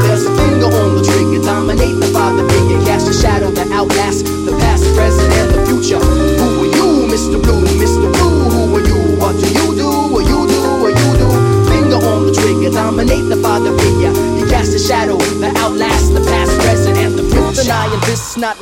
There's 0.01 0.25
a 0.25 0.34
finger 0.34 0.65
on 0.74 0.98
the 0.98 1.03
trigger, 1.06 1.46
dominate 1.46 2.00
the 2.01 2.10
father 2.12 2.41
figure, 2.50 2.82
cast 2.84 3.08
a 3.08 3.13
shadow 3.13 3.51
that 3.51 3.70
outlasts 3.72 4.24
the 4.24 4.58
past, 4.58 4.84
present, 4.96 5.32
and 5.34 5.53
the 5.53 5.62
future. 5.70 6.01
Who 6.01 6.65
are 6.65 6.72
you, 6.74 7.06
Mr. 7.06 7.38
Blue? 7.38 7.62
Mr. 7.77 8.10
Blue, 8.10 8.50
who 8.50 8.75
are 8.75 8.82
you? 8.82 9.22
What 9.22 9.38
do 9.38 9.46
you 9.53 9.75
do? 9.77 9.89
What 10.10 10.25
you 10.25 10.50
do? 10.50 10.60
What 10.82 10.98
you 10.98 11.10
do? 11.22 11.29
Finger 11.70 12.01
on 12.01 12.25
the 12.25 12.34
trigger, 12.34 12.74
dominate 12.74 13.29
the 13.29 13.38
father 13.38 13.70
figure. 13.77 14.13
He 14.34 14.44
casts 14.50 14.74
a 14.74 14.79
shadow 14.79 15.17
that 15.38 15.56
outlasts 15.58 16.10
the 16.10 16.22
past, 16.25 16.51
present, 16.65 16.98
and 16.98 17.13
the 17.13 17.24
future. 17.24 17.62
Denying 17.62 18.01
this, 18.10 18.36
not 18.36 18.57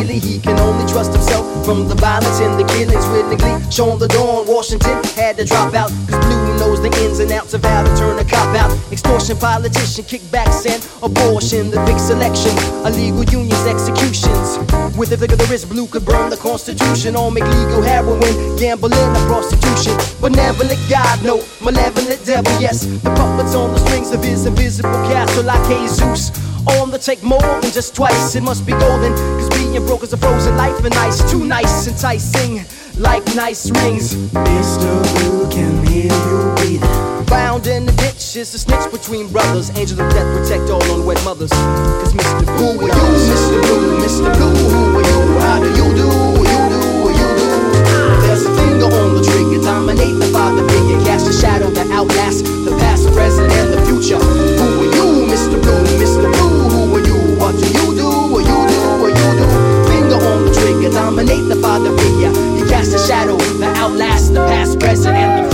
really. 0.00 0.18
He 0.18 0.38
can 0.38 0.58
only 0.58 0.86
trust 0.90 1.12
himself 1.12 1.44
from 1.64 1.88
the 1.88 1.94
violence 1.94 2.40
and 2.40 2.58
the 2.58 2.66
killings 2.72 3.06
willingly. 3.08 3.54
Shown 3.70 3.98
the 3.98 4.08
dawn, 4.08 4.46
Washington 4.46 5.02
had 5.16 5.36
to 5.38 5.44
drop 5.44 5.74
out. 5.74 5.90
Cause 6.08 6.18
Blue 6.24 6.58
knows 6.58 6.80
the 6.80 6.90
ins 7.04 7.18
and 7.20 7.30
outs 7.32 7.54
of 7.54 7.62
how 7.64 7.82
to 7.82 7.96
turn 7.96 8.18
a 8.18 8.24
cop 8.24 8.54
out. 8.56 8.70
Extortion, 8.92 9.36
politician, 9.36 10.04
kickbacks, 10.04 10.66
and 10.66 10.80
abortion. 11.02 11.70
The 11.70 11.82
big 11.84 11.98
selection, 11.98 12.52
illegal 12.86 13.24
unions, 13.24 13.64
executions. 13.66 14.58
With 14.96 15.12
a 15.12 15.16
flick 15.18 15.32
of 15.32 15.38
the 15.38 15.46
wrist, 15.50 15.68
Blue 15.68 15.86
could 15.86 16.04
burn 16.04 16.30
the 16.30 16.36
Constitution 16.36 17.16
or 17.16 17.30
make 17.30 17.44
legal 17.44 17.82
heroin, 17.82 18.56
gambling, 18.56 18.92
and 18.92 19.26
prostitution. 19.28 19.96
Benevolent 20.20 20.80
God, 20.88 21.22
no 21.22 21.42
malevolent 21.62 22.24
devil, 22.24 22.52
yes. 22.60 22.84
The 22.84 23.10
puppets 23.10 23.54
on 23.54 23.72
the 23.72 23.80
strings 23.86 24.12
of 24.12 24.22
his 24.24 24.46
invisible 24.46 24.90
castle 25.08 25.44
like 25.44 25.62
Jesus. 25.68 26.30
On 26.78 26.90
the 26.90 26.98
take 26.98 27.22
more 27.22 27.40
than 27.40 27.72
just 27.72 27.94
twice, 27.94 28.34
it 28.36 28.42
must 28.42 28.66
be 28.66 28.72
golden. 28.72 29.12
Being 29.70 29.86
broke 29.86 30.02
is 30.02 30.12
a 30.12 30.16
frozen 30.16 30.56
life 30.56 30.84
and 30.84 30.92
ice. 30.94 31.22
Too 31.30 31.44
nice, 31.44 31.86
enticing, 31.86 32.66
like 32.96 33.24
nice 33.36 33.70
rings. 33.70 34.16
Mr. 34.34 34.90
Blue 35.14 35.48
can 35.48 35.86
hear 35.86 36.10
you 36.10 36.54
breathing. 36.56 37.26
Found 37.26 37.68
in 37.68 37.86
the 37.86 37.92
ditch 37.92 38.34
is 38.34 38.52
a 38.52 38.58
snitch 38.58 38.90
between 38.90 39.30
brothers. 39.30 39.70
Angels 39.78 40.00
of 40.00 40.10
death 40.10 40.26
protect 40.34 40.70
all 40.70 40.82
unwed 40.90 41.22
mothers. 41.24 41.50
Cause 41.50 42.12
Mr. 42.14 42.44
Blue, 42.50 42.82
who 42.82 42.82
are 42.82 42.90
you? 42.90 43.06
Mr. 43.30 43.62
Blue, 43.62 44.02
Mr. 44.02 44.26
Blue, 44.34 44.58
who 44.74 44.98
are 44.98 45.06
you? 45.06 45.38
How 45.38 45.62
do 45.62 45.68
you 45.70 45.86
do? 45.94 46.08
You 46.50 46.62
do, 46.74 46.82
you 47.14 47.28
do. 47.38 47.48
There's 48.26 48.42
a 48.42 48.52
finger 48.58 48.90
on 48.90 49.14
the 49.14 49.22
trigger, 49.22 49.62
dominate 49.62 50.18
the 50.18 50.30
father 50.34 50.66
figure. 50.66 50.98
Cast 51.06 51.30
a 51.30 51.32
shadow 51.32 51.70
that 51.70 51.86
outlasts 51.92 52.42
the 52.42 52.74
past, 52.82 53.06
present, 53.14 53.52
and 53.52 53.72
the 53.72 53.80
future. 53.86 54.18
Who 54.18 54.82
are 54.82 54.90
you, 54.98 55.30
Mr. 55.30 55.62
Blue, 55.62 55.84
Mr. 55.94 56.26
Blue? 56.26 56.58
Who 56.74 56.96
are 56.96 57.06
you? 57.06 57.38
What 57.38 57.54
do 57.54 57.70
you 57.70 57.89
the 60.80 60.90
dominate 60.90 61.46
the 61.48 61.56
father 61.56 61.96
figure. 61.98 62.32
He 62.56 62.68
casts 62.68 62.94
a 62.94 63.06
shadow 63.06 63.36
that 63.36 63.76
outlasts 63.76 64.30
the 64.30 64.40
past, 64.46 64.80
present, 64.80 65.14
and 65.14 65.44
the 65.44 65.49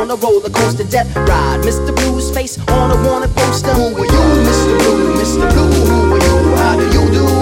on 0.00 0.10
a 0.10 0.16
roller 0.16 0.48
coaster 0.48 0.84
death 0.84 1.14
ride. 1.14 1.60
Mr. 1.60 1.94
Blue's 1.94 2.30
face 2.30 2.58
on 2.68 2.90
a 2.90 2.96
wanted 3.06 3.34
poster. 3.36 3.72
Who 3.74 3.94
are 4.00 4.06
you, 4.06 4.24
Mr. 4.48 4.78
Blue? 4.78 5.14
Mr. 5.20 5.52
Blue, 5.52 5.84
who 5.84 6.14
are 6.14 6.22
you? 6.26 6.56
How 6.56 6.76
do 6.76 6.84
you 6.86 7.10
do? 7.12 7.20
You 7.20 7.26
do, 7.26 7.39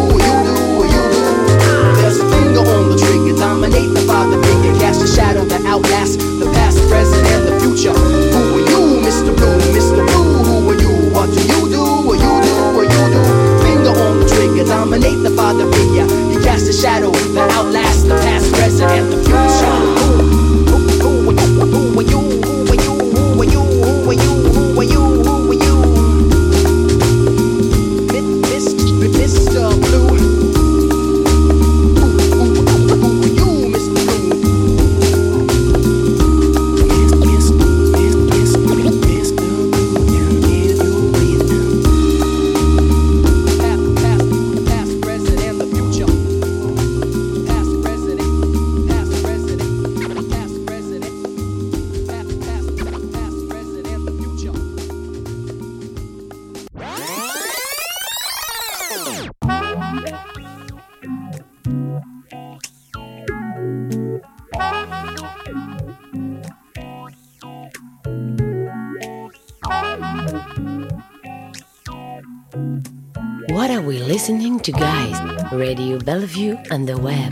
listening 74.09 74.59
to, 74.59 74.73
guys? 74.73 75.17
Radio 75.53 75.99
Bellevue 75.99 76.57
and 76.71 76.89
the 76.89 76.97
web. 76.97 77.31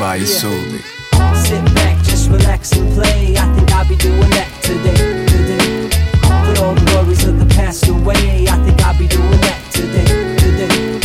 By 0.00 0.18
Solely. 0.20 0.80
Sit 1.44 1.62
back, 1.74 2.02
just 2.04 2.30
relax 2.30 2.72
and 2.72 2.90
play. 2.94 3.36
I 3.36 3.44
think 3.54 3.70
I'll 3.70 3.86
be 3.86 3.96
doing 3.96 4.30
that 4.30 4.48
today. 4.62 4.96
Today. 5.28 5.90
Put 6.46 6.58
all 6.62 6.74
the 6.74 6.84
worries 6.96 7.24
of 7.28 7.38
the 7.38 7.44
past 7.54 7.86
away. 7.86 8.48
I 8.48 8.56
think 8.64 8.80
I'll 8.80 8.98
be 8.98 9.06
doing 9.06 9.40
that 9.44 9.60
today. 9.76 10.08
Today. 10.40 11.00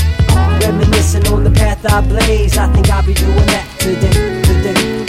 Reminiscing 0.65 1.27
on 1.27 1.43
the 1.43 1.51
path 1.51 1.85
I 1.85 1.99
blaze. 1.99 2.57
I 2.57 2.71
think 2.71 2.89
I'll 2.89 3.05
be 3.05 3.13
doing 3.13 3.47
that 3.51 3.67
today. 3.79 4.15
Today. 4.47 5.05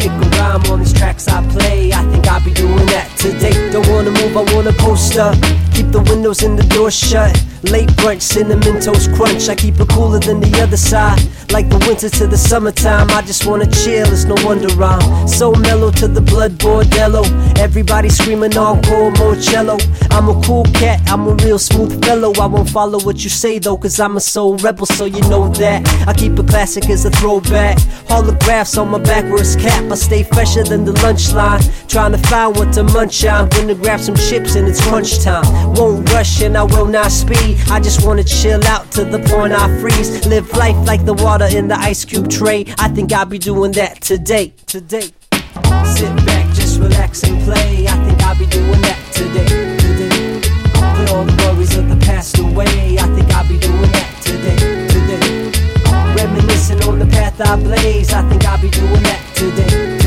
Kick 0.00 0.12
a 0.12 0.28
rhyme 0.36 0.70
on 0.70 0.80
these 0.80 0.92
tracks 0.92 1.26
I 1.28 1.40
play. 1.48 1.94
I 1.94 2.04
think 2.12 2.28
I'll 2.28 2.44
be 2.44 2.52
doing 2.52 2.86
that 2.92 3.08
today. 3.16 3.70
Don't 3.72 3.88
wanna 3.88 4.10
move, 4.10 4.36
I 4.36 4.54
wanna 4.54 4.74
post 4.74 5.16
up. 5.16 5.69
Keep 5.80 5.92
the 5.92 6.00
windows 6.12 6.42
and 6.42 6.58
the 6.58 6.62
doors 6.74 6.94
shut. 6.94 7.32
Late 7.62 7.88
brunch, 8.00 8.20
cinnamon 8.20 8.80
toast 8.80 9.12
crunch. 9.14 9.48
I 9.48 9.54
keep 9.54 9.80
it 9.80 9.88
cooler 9.88 10.18
than 10.18 10.40
the 10.40 10.62
other 10.62 10.76
side. 10.76 11.20
Like 11.50 11.68
the 11.68 11.78
winter 11.88 12.08
to 12.08 12.26
the 12.26 12.36
summertime, 12.36 13.10
I 13.10 13.22
just 13.22 13.46
wanna 13.46 13.66
chill. 13.66 14.06
It's 14.12 14.24
no 14.24 14.34
wonder 14.44 14.68
I'm 14.82 15.26
so 15.26 15.52
mellow 15.52 15.90
to 15.92 16.06
the 16.06 16.20
blood 16.20 16.52
bordello. 16.52 17.24
Everybody 17.58 18.08
screaming 18.08 18.56
encore, 18.56 19.10
more 19.12 19.36
cello. 19.36 19.78
I'm 20.10 20.28
a 20.28 20.40
cool 20.42 20.64
cat, 20.64 21.00
I'm 21.10 21.26
a 21.26 21.34
real 21.44 21.58
smooth 21.58 22.04
fellow. 22.04 22.32
I 22.40 22.46
won't 22.46 22.68
follow 22.68 23.00
what 23.00 23.24
you 23.24 23.30
say 23.30 23.58
though, 23.58 23.76
cause 23.76 23.98
I'm 24.00 24.16
a 24.16 24.20
soul 24.20 24.56
rebel, 24.58 24.86
so 24.86 25.06
you 25.06 25.20
know 25.28 25.48
that. 25.54 25.86
I 26.06 26.12
keep 26.12 26.38
it 26.38 26.48
classic 26.48 26.88
as 26.90 27.04
a 27.04 27.10
throwback. 27.10 27.78
Holographs 28.08 28.76
on 28.80 28.88
my 28.88 28.98
backwards 28.98 29.56
cap. 29.56 29.90
I 29.90 29.94
stay 29.96 30.24
fresher 30.24 30.64
than 30.64 30.84
the 30.84 30.92
lunch 31.02 31.32
line. 31.32 31.62
Trying 31.88 32.12
to 32.12 32.18
find 32.18 32.56
what 32.56 32.72
to 32.74 32.84
munch 32.84 33.24
on. 33.24 33.48
Gonna 33.50 33.74
grab 33.74 34.00
some 34.00 34.16
chips 34.16 34.54
and 34.54 34.68
it's 34.68 34.80
crunch 34.86 35.22
time. 35.22 35.69
Won't 35.76 36.10
rush 36.12 36.42
and 36.42 36.56
I 36.56 36.64
will 36.64 36.86
not 36.86 37.10
speed. 37.10 37.58
I 37.70 37.80
just 37.80 38.04
wanna 38.04 38.24
chill 38.24 38.62
out 38.66 38.90
to 38.92 39.04
the 39.04 39.18
point 39.18 39.52
I 39.52 39.66
freeze. 39.80 40.26
Live 40.26 40.50
life 40.56 40.76
like 40.86 41.04
the 41.04 41.14
water 41.14 41.46
in 41.46 41.68
the 41.68 41.78
ice 41.78 42.04
cube 42.04 42.28
tray. 42.28 42.66
I 42.78 42.88
think 42.88 43.12
I'll 43.12 43.24
be 43.24 43.38
doing 43.38 43.72
that 43.72 44.00
today. 44.00 44.52
Today. 44.66 45.10
Sit 45.84 46.14
back, 46.26 46.46
just 46.54 46.80
relax 46.80 47.22
and 47.22 47.40
play. 47.42 47.86
I 47.88 47.96
think 48.04 48.22
I'll 48.22 48.38
be 48.38 48.46
doing 48.46 48.80
that 48.82 48.98
today. 49.12 49.46
Today. 49.78 50.40
Put 50.96 51.10
all 51.12 51.24
the 51.24 51.36
worries 51.44 51.76
of 51.76 51.88
the 51.88 51.96
past 52.04 52.38
away. 52.38 52.98
I 52.98 53.06
think 53.14 53.30
I'll 53.32 53.48
be 53.48 53.58
doing 53.58 53.90
that 53.92 54.10
today. 54.22 54.56
Today. 54.88 55.52
Reminiscing 56.16 56.82
on 56.88 56.98
the 56.98 57.06
path 57.06 57.40
I 57.40 57.56
blaze. 57.56 58.12
I 58.12 58.28
think 58.28 58.44
I'll 58.44 58.60
be 58.60 58.70
doing 58.70 59.02
that 59.02 59.20
today. 59.34 59.68
Today. 59.68 59.99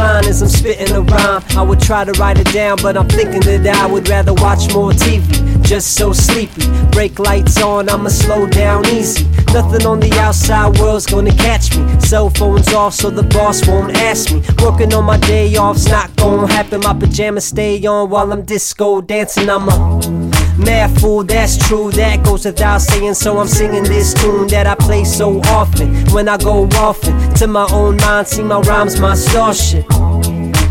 As 0.00 0.42
I'm 0.42 0.48
spitting 0.48 0.94
a 0.94 1.00
rhyme. 1.00 1.42
I 1.56 1.62
would 1.62 1.80
try 1.80 2.04
to 2.04 2.12
write 2.12 2.38
it 2.38 2.52
down, 2.52 2.78
but 2.82 2.96
I'm 2.96 3.08
thinking 3.08 3.40
that 3.40 3.76
I 3.76 3.86
would 3.86 4.08
rather 4.08 4.34
watch 4.34 4.72
more 4.72 4.92
TV. 4.92 5.62
Just 5.62 5.94
so 5.94 6.12
sleepy. 6.12 6.66
Break 6.90 7.18
lights 7.18 7.62
on, 7.62 7.88
I'ma 7.88 8.08
slow 8.08 8.46
down 8.46 8.86
easy. 8.86 9.24
Nothing 9.52 9.86
on 9.86 10.00
the 10.00 10.12
outside 10.18 10.78
world's 10.78 11.06
gonna 11.06 11.34
catch 11.34 11.76
me. 11.76 12.00
Cell 12.00 12.30
phones 12.30 12.72
off 12.72 12.94
so 12.94 13.10
the 13.10 13.22
boss 13.22 13.66
won't 13.66 13.96
ask 13.96 14.32
me. 14.32 14.42
Working 14.62 14.92
on 14.94 15.04
my 15.04 15.18
day 15.18 15.56
off's 15.56 15.88
not 15.88 16.14
gonna 16.16 16.46
happen. 16.52 16.80
My 16.80 16.94
pajamas 16.94 17.44
stay 17.44 17.84
on 17.86 18.10
while 18.10 18.32
I'm 18.32 18.42
disco 18.42 19.00
dancing. 19.00 19.48
I'm 19.50 19.68
a 19.68 20.19
Mad 20.64 20.90
fool, 21.00 21.24
that's 21.24 21.56
true, 21.56 21.90
that 21.92 22.22
goes 22.24 22.44
without 22.44 22.80
saying. 22.80 23.14
So 23.14 23.38
I'm 23.38 23.48
singing 23.48 23.84
this 23.84 24.14
tune 24.14 24.46
that 24.48 24.66
I 24.66 24.74
play 24.74 25.04
so 25.04 25.40
often. 25.46 25.94
When 26.12 26.28
I 26.28 26.36
go 26.36 26.68
often 26.74 27.34
to 27.34 27.46
my 27.46 27.66
own 27.72 27.96
mind, 27.96 28.28
see 28.28 28.42
my 28.42 28.60
rhymes, 28.60 29.00
my 29.00 29.14
starship. 29.14 29.84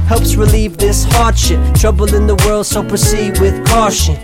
Helps 0.08 0.36
relieve 0.36 0.78
this 0.78 1.04
hardship. 1.04 1.60
Trouble 1.76 2.14
in 2.16 2.28
the 2.28 2.36
world, 2.46 2.66
so 2.66 2.84
proceed 2.84 3.40
with 3.40 3.66
caution. 3.68 4.18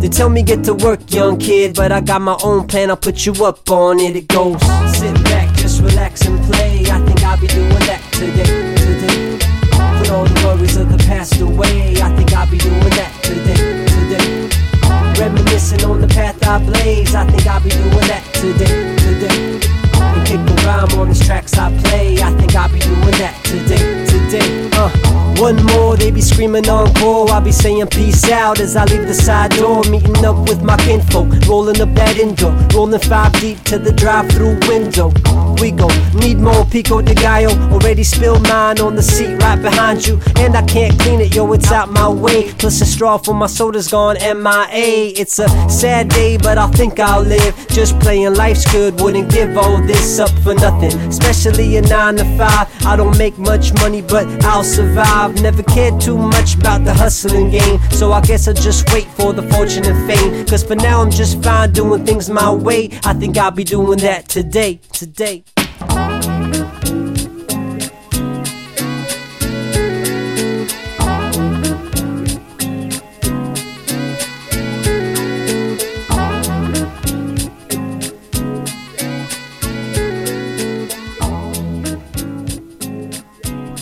They 0.00 0.08
tell 0.08 0.28
me 0.28 0.42
get 0.42 0.64
to 0.64 0.74
work, 0.74 1.00
young 1.12 1.38
kid, 1.38 1.76
but 1.76 1.92
I 1.92 2.00
got 2.00 2.20
my 2.20 2.36
own 2.42 2.66
plan. 2.66 2.90
I'll 2.90 2.96
put 2.96 3.26
you 3.26 3.32
up 3.44 3.70
on 3.70 4.00
it. 4.00 4.16
It 4.16 4.28
goes. 4.28 4.60
Sit 4.96 5.14
back, 5.24 5.54
just 5.56 5.82
relax 5.82 6.22
and 6.26 6.42
play. 6.44 6.84
I 6.90 6.98
think 7.04 7.22
I'll 7.22 7.40
be 7.40 7.46
doing 7.46 7.68
that. 7.68 8.02
Today. 8.12 8.69
Screaming 26.62 26.70
encore. 26.70 26.99
I'll 27.40 27.46
be 27.46 27.52
saying 27.52 27.86
peace 27.86 28.30
out 28.30 28.60
as 28.60 28.76
I 28.76 28.84
leave 28.84 29.08
the 29.08 29.14
side 29.14 29.52
door. 29.52 29.82
Meeting 29.84 30.26
up 30.26 30.46
with 30.46 30.62
my 30.62 30.76
kinfolk, 30.76 31.26
rolling 31.48 31.80
up 31.80 31.94
that 31.94 32.18
indoor. 32.18 32.52
Rolling 32.74 33.00
five 33.00 33.32
deep 33.40 33.64
to 33.64 33.78
the 33.78 33.92
drive 33.92 34.30
through 34.30 34.58
window. 34.68 35.10
We 35.58 35.70
go, 35.70 35.88
need 36.12 36.38
more 36.38 36.66
pico 36.66 37.00
de 37.00 37.14
gallo. 37.14 37.48
Already 37.72 38.04
spilled 38.04 38.42
mine 38.42 38.78
on 38.80 38.94
the 38.94 39.02
seat 39.02 39.36
right 39.36 39.60
behind 39.60 40.06
you. 40.06 40.20
And 40.36 40.54
I 40.54 40.62
can't 40.66 40.98
clean 41.00 41.22
it, 41.22 41.34
yo, 41.34 41.50
it's 41.54 41.72
out 41.72 41.88
my 41.88 42.10
way. 42.10 42.52
Plus, 42.58 42.82
a 42.82 42.84
straw 42.84 43.16
for 43.16 43.34
my 43.34 43.46
soda's 43.46 43.88
gone 43.88 44.16
MIA. 44.16 45.14
It's 45.16 45.38
a 45.38 45.48
sad 45.70 46.10
day, 46.10 46.36
but 46.36 46.58
I 46.58 46.70
think 46.72 47.00
I'll 47.00 47.22
live. 47.22 47.56
Just 47.68 47.98
playing 48.00 48.34
life's 48.34 48.70
good, 48.70 49.00
wouldn't 49.00 49.30
give 49.30 49.56
all 49.56 49.80
this 49.86 50.18
up 50.18 50.30
for 50.40 50.52
nothing. 50.52 50.92
Especially 51.08 51.78
a 51.78 51.80
9 51.80 52.16
to 52.16 52.24
5. 52.36 52.86
I 52.86 52.96
don't 52.96 53.16
make 53.16 53.38
much 53.38 53.72
money, 53.80 54.02
but 54.02 54.26
I'll 54.44 54.62
survive. 54.62 55.40
Never 55.40 55.62
cared 55.62 55.98
too 56.02 56.18
much 56.18 56.56
about 56.56 56.84
the 56.84 56.92
So 57.92 58.12
I 58.12 58.20
guess 58.22 58.48
I'll 58.48 58.54
just 58.54 58.90
wait 58.92 59.06
for 59.06 59.32
the 59.32 59.42
fortune 59.54 59.84
and 59.86 60.10
fame. 60.10 60.44
Cause 60.46 60.64
for 60.64 60.74
now 60.74 61.00
I'm 61.02 61.10
just 61.10 61.42
fine 61.42 61.72
doing 61.72 62.04
things 62.04 62.28
my 62.28 62.52
way. 62.52 62.90
I 63.04 63.14
think 63.14 63.36
I'll 63.38 63.50
be 63.50 63.64
doing 63.64 63.98
that 64.00 64.28
today, 64.28 64.80
today. 64.92 65.44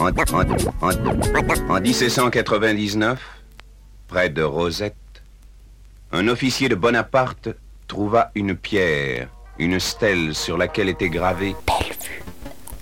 En, 0.00 0.14
en- 0.16 0.56
en- 0.80 1.68
en 1.68 1.82
1799, 1.82 3.20
près 4.08 4.30
de 4.30 4.42
Rosette, 4.42 4.94
un 6.12 6.26
officier 6.28 6.68
de 6.68 6.74
Bonaparte 6.74 7.50
trouva 7.86 8.30
une 8.34 8.56
pierre, 8.56 9.28
une 9.58 9.78
stèle 9.78 10.34
sur 10.34 10.56
laquelle 10.56 10.88
était 10.88 11.10
gravé 11.10 11.54
Radio. 11.68 12.22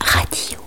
Radio 0.01 0.66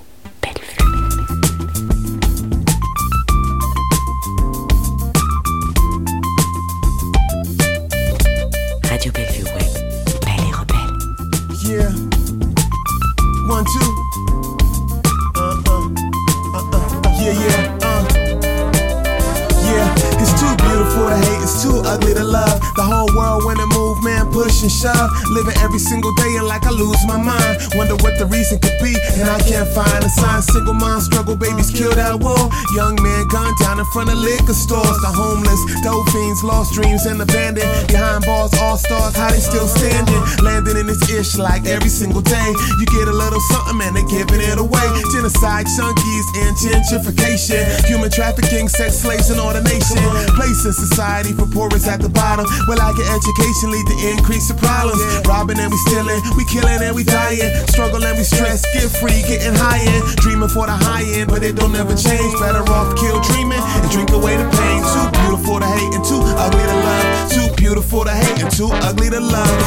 push 24.59 24.63
and 24.63 24.71
shove. 24.71 25.09
Living 25.31 25.55
every 25.63 25.79
single 25.79 26.13
day 26.15 26.35
and 26.37 26.47
like 26.47 26.65
I 26.65 26.71
lose 26.71 26.99
my 27.07 27.17
mind. 27.17 27.59
Wonder 27.75 27.95
what 28.03 28.17
the 28.19 28.25
reason 28.25 28.59
could 28.59 28.75
be, 28.83 28.95
and 29.19 29.29
I 29.29 29.39
can't 29.39 29.67
find 29.71 30.03
a 30.03 30.09
sign. 30.09 30.41
Single 30.41 30.73
mom 30.73 31.01
struggle, 31.01 31.35
babies 31.35 31.71
killed 31.71 31.97
at 31.97 32.19
war. 32.19 32.49
Young 32.75 32.95
man 33.01 33.27
gunned 33.29 33.55
down 33.59 33.79
in 33.79 33.85
front 33.93 34.09
of 34.09 34.17
liquor 34.17 34.53
stores. 34.53 34.97
The 34.99 35.11
homeless, 35.11 35.61
dope 35.83 36.07
fiends, 36.09 36.43
lost 36.43 36.73
dreams 36.73 37.05
and 37.05 37.21
abandoned. 37.21 37.69
Behind 37.87 38.25
bars, 38.25 38.53
all 38.59 38.77
stars, 38.77 39.15
how 39.15 39.29
they 39.29 39.39
still 39.39 39.67
standing. 39.67 40.19
Landing 40.43 40.77
in 40.77 40.87
this 40.87 41.01
ish 41.09 41.37
like 41.37 41.65
every 41.65 41.89
single 41.89 42.21
day. 42.21 42.49
You 42.79 42.85
get 42.91 43.07
a 43.07 43.15
little 43.15 43.41
something, 43.51 43.77
man, 43.77 43.93
they 43.93 44.03
giving 44.11 44.41
it 44.41 44.57
away. 44.59 44.87
Genocide, 45.13 45.67
chunkies, 45.67 46.27
and 46.43 46.53
gentrification. 46.57 47.63
Human 47.85 48.11
trafficking, 48.11 48.67
sex 48.67 48.99
slaves, 48.99 49.29
and 49.29 49.39
ordination. 49.39 49.99
Place 50.35 50.65
in 50.65 50.73
society 50.73 51.31
for 51.33 51.47
poorest 51.47 51.87
at 51.87 52.01
the 52.01 52.09
bottom. 52.09 52.45
Where 52.67 52.77
lack 52.77 52.95
of 52.97 53.07
education 53.07 53.71
lead 53.71 53.87
to 53.87 53.97
increase 54.11 54.48
of 54.49 54.57
problems. 54.57 55.01
Robbing 55.27 55.59
and 55.59 55.71
we 55.71 55.77
stealing, 55.85 56.21
we 56.37 56.45
killing 56.45 56.81
and 56.81 56.95
we 56.95 57.03
dying. 57.03 57.49
Struggle 57.67 58.03
and 58.03 58.17
we 58.17 58.23
stress, 58.23 58.65
get 58.73 58.89
free, 58.99 59.21
getting 59.27 59.55
high 59.55 59.79
end. 59.79 60.03
Dreaming 60.17 60.49
for 60.49 60.65
the 60.65 60.73
high 60.73 61.05
end, 61.17 61.29
but 61.29 61.43
it 61.43 61.55
don't 61.55 61.75
ever 61.75 61.95
change. 61.95 62.33
Better 62.39 62.63
off 62.71 62.95
kill 62.95 63.19
dreaming 63.21 63.61
and 63.61 63.89
drink 63.91 64.11
away 64.11 64.37
the 64.37 64.47
pain. 64.49 64.79
Too 64.93 65.07
beautiful 65.21 65.59
to 65.59 65.65
hate 65.65 65.93
and 65.93 66.05
too 66.05 66.21
ugly 66.37 66.65
to 66.65 66.77
love. 66.85 67.31
Too 67.31 67.47
beautiful 67.55 68.03
to 68.05 68.11
hate 68.11 68.41
and 68.41 68.51
too 68.51 68.69
ugly 68.71 69.09
to 69.09 69.19
love. 69.19 69.58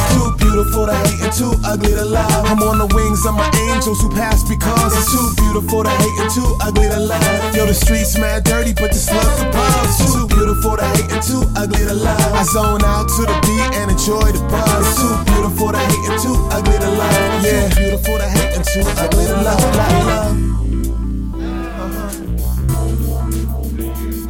Beautiful 0.63 0.87
to 0.87 0.95
hate 0.95 1.19
and 1.19 1.33
too 1.33 1.51
ugly 1.65 1.91
to 1.91 2.05
love. 2.05 2.31
I'm 2.47 2.63
on 2.63 2.79
the 2.79 2.87
wings 2.95 3.25
of 3.27 3.35
my 3.35 3.51
angels 3.67 3.99
who 3.99 4.07
pass 4.15 4.47
because 4.47 4.95
it's 4.95 5.11
too 5.11 5.27
beautiful 5.43 5.83
to 5.83 5.89
hate 5.91 6.19
and 6.23 6.31
too 6.31 6.55
ugly 6.63 6.87
to 6.87 7.03
love. 7.03 7.51
Yo, 7.53 7.65
the 7.65 7.73
streets 7.73 8.17
mad 8.17 8.45
dirty, 8.45 8.71
but 8.71 8.95
the 8.95 9.01
slugs 9.03 9.43
above. 9.43 9.83
It's 9.83 9.99
too 10.07 10.23
beautiful 10.31 10.79
to 10.79 10.87
hate 10.95 11.11
and 11.11 11.19
too 11.19 11.43
ugly 11.59 11.83
to 11.83 11.93
love. 11.93 12.31
I 12.31 12.47
zone 12.47 12.79
out 12.79 13.11
to 13.11 13.27
the 13.27 13.35
beat 13.43 13.75
and 13.75 13.91
enjoy 13.91 14.23
the 14.31 14.39
buzz. 14.47 14.87
It's 14.87 15.03
too 15.03 15.11
beautiful 15.35 15.75
to 15.75 15.83
hate 15.83 16.07
and 16.07 16.15
too 16.23 16.39
ugly 16.55 16.79
to 16.79 16.91
love. 16.95 17.43
Yeah, 17.43 17.67
too 17.67 17.75
beautiful 17.83 18.15
to 18.23 18.27
hate 18.31 18.55
and 18.55 18.63
too 18.63 18.87
ugly 19.03 19.25
to 19.27 19.35
love. 19.43 19.59
love, 19.75 19.99
love. 20.07 20.31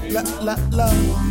La, 0.09 0.25
la, 0.41 0.53
uh-huh. 0.57 0.77
love. 0.81 1.22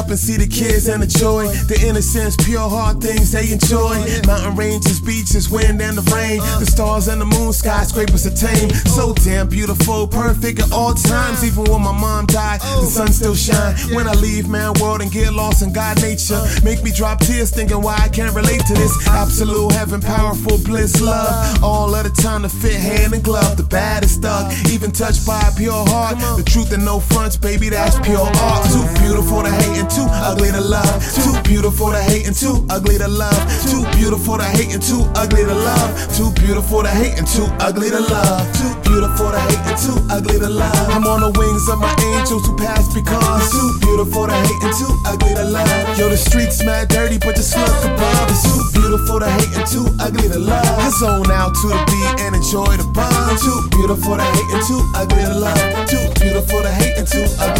Up 0.00 0.08
and 0.08 0.18
see 0.18 0.36
the 0.40 0.48
kids 0.48 0.88
and 0.88 1.02
the 1.02 1.06
joy, 1.06 1.44
the 1.68 1.76
innocence, 1.84 2.32
pure 2.40 2.68
heart 2.68 3.02
things 3.04 3.32
they 3.32 3.52
enjoy. 3.52 4.00
Mountain 4.24 4.56
ranges, 4.56 4.98
beaches, 4.98 5.50
wind 5.50 5.80
and 5.82 5.98
the 5.98 6.06
rain, 6.08 6.40
the 6.56 6.64
stars 6.64 7.08
and 7.08 7.20
the 7.20 7.28
moon, 7.28 7.52
skyscrapers 7.52 8.24
are 8.24 8.32
tame. 8.32 8.70
So 8.88 9.12
damn 9.12 9.48
beautiful, 9.48 10.08
perfect 10.08 10.60
at 10.60 10.72
all 10.72 10.94
times. 10.94 11.44
Even 11.44 11.64
when 11.64 11.82
my 11.82 11.92
mom 11.92 12.24
died, 12.26 12.60
the 12.80 12.88
sun 12.88 13.12
still 13.12 13.34
shine. 13.34 13.76
When 13.92 14.08
I 14.08 14.14
leave 14.14 14.48
man 14.48 14.72
world 14.80 15.02
and 15.02 15.12
get 15.12 15.34
lost 15.34 15.60
in 15.60 15.72
God 15.72 16.00
nature, 16.00 16.40
make 16.64 16.82
me 16.82 16.92
drop 16.92 17.20
tears 17.20 17.50
thinking 17.50 17.82
why 17.82 17.96
I 18.00 18.08
can't 18.08 18.34
relate 18.34 18.64
to 18.72 18.74
this 18.74 18.94
absolute 19.08 19.72
heaven, 19.72 20.00
powerful 20.00 20.56
bliss, 20.64 21.00
love. 21.00 21.62
All 21.62 21.94
of 21.94 22.04
the 22.04 22.14
time 22.22 22.42
to 22.42 22.48
fit 22.48 22.80
hand 22.80 23.12
and 23.12 23.22
glove, 23.22 23.58
the 23.58 23.68
baddest 23.68 24.22
thug, 24.22 24.48
even 24.72 24.92
touched 24.92 25.26
by 25.26 25.40
a 25.44 25.52
pure 25.52 25.84
heart. 25.92 26.16
The 26.40 26.44
truth 26.44 26.72
and 26.72 26.84
no 26.84 27.00
fronts, 27.00 27.36
baby, 27.36 27.68
that's 27.68 28.00
pure 28.00 28.24
art. 28.40 28.64
Too 28.72 28.86
beautiful 29.04 29.42
to 29.42 29.50
hate 29.50 29.76
and 29.76 29.89
too 29.90 30.06
ugly 30.22 30.50
to 30.50 30.60
love. 30.60 31.02
Too 31.14 31.34
beautiful 31.42 31.90
to 31.90 32.00
hate 32.00 32.26
and 32.26 32.36
too 32.36 32.64
ugly 32.70 32.98
to 32.98 33.08
love. 33.08 33.40
Too 33.66 33.82
beautiful 33.98 34.38
to 34.38 34.44
hate 34.44 34.72
and 34.72 34.82
too 34.82 35.02
ugly 35.18 35.42
to 35.42 35.54
love. 35.54 35.90
Too 36.16 36.30
beautiful 36.38 36.82
to 36.82 36.88
hate 36.88 37.18
and 37.18 37.26
too 37.26 37.46
ugly 37.58 37.90
to 37.90 38.00
love. 38.00 38.46
Too 38.54 38.72
beautiful 38.86 39.30
to 39.30 39.40
hate 39.50 39.62
and 39.66 39.78
too 39.78 39.98
ugly 40.10 40.38
to 40.38 40.48
love. 40.48 40.88
I'm 40.94 41.04
on 41.06 41.20
the 41.20 41.32
wings 41.38 41.68
of 41.68 41.78
my 41.78 41.92
angels 42.14 42.46
who 42.46 42.56
pass 42.56 42.86
because 42.94 43.50
too 43.50 43.68
beautiful 43.82 44.26
to 44.26 44.34
hate 44.34 44.62
and 44.62 44.74
too 44.78 44.92
ugly 45.06 45.34
to 45.34 45.44
love. 45.44 45.98
Yo, 45.98 46.08
the 46.08 46.16
streets 46.16 46.62
mad 46.64 46.88
dirty, 46.88 47.18
but 47.18 47.34
the 47.36 47.42
slug 47.42 47.68
above 47.84 48.30
is 48.30 48.42
too 48.46 48.62
beautiful 48.78 49.18
to 49.20 49.28
hate 49.28 49.52
and 49.58 49.66
too 49.66 49.86
ugly 49.98 50.28
to 50.30 50.38
love. 50.38 50.78
I 50.78 50.88
zone 50.90 51.30
out 51.30 51.54
to 51.60 51.66
the 51.68 51.80
beat 51.90 52.14
and 52.24 52.36
enjoy 52.36 52.78
the 52.78 52.86
buzz. 52.94 53.42
Too 53.42 53.58
beautiful 53.74 54.16
to 54.16 54.22
hate 54.22 54.50
and 54.54 54.62
too 54.66 54.80
ugly 54.94 55.24
to 55.26 55.34
love. 55.34 55.58
Too 55.90 56.04
beautiful 56.22 56.62
to 56.62 56.70
hate 56.70 56.96
and 56.96 57.06
too 57.06 57.26
ugly 57.42 57.59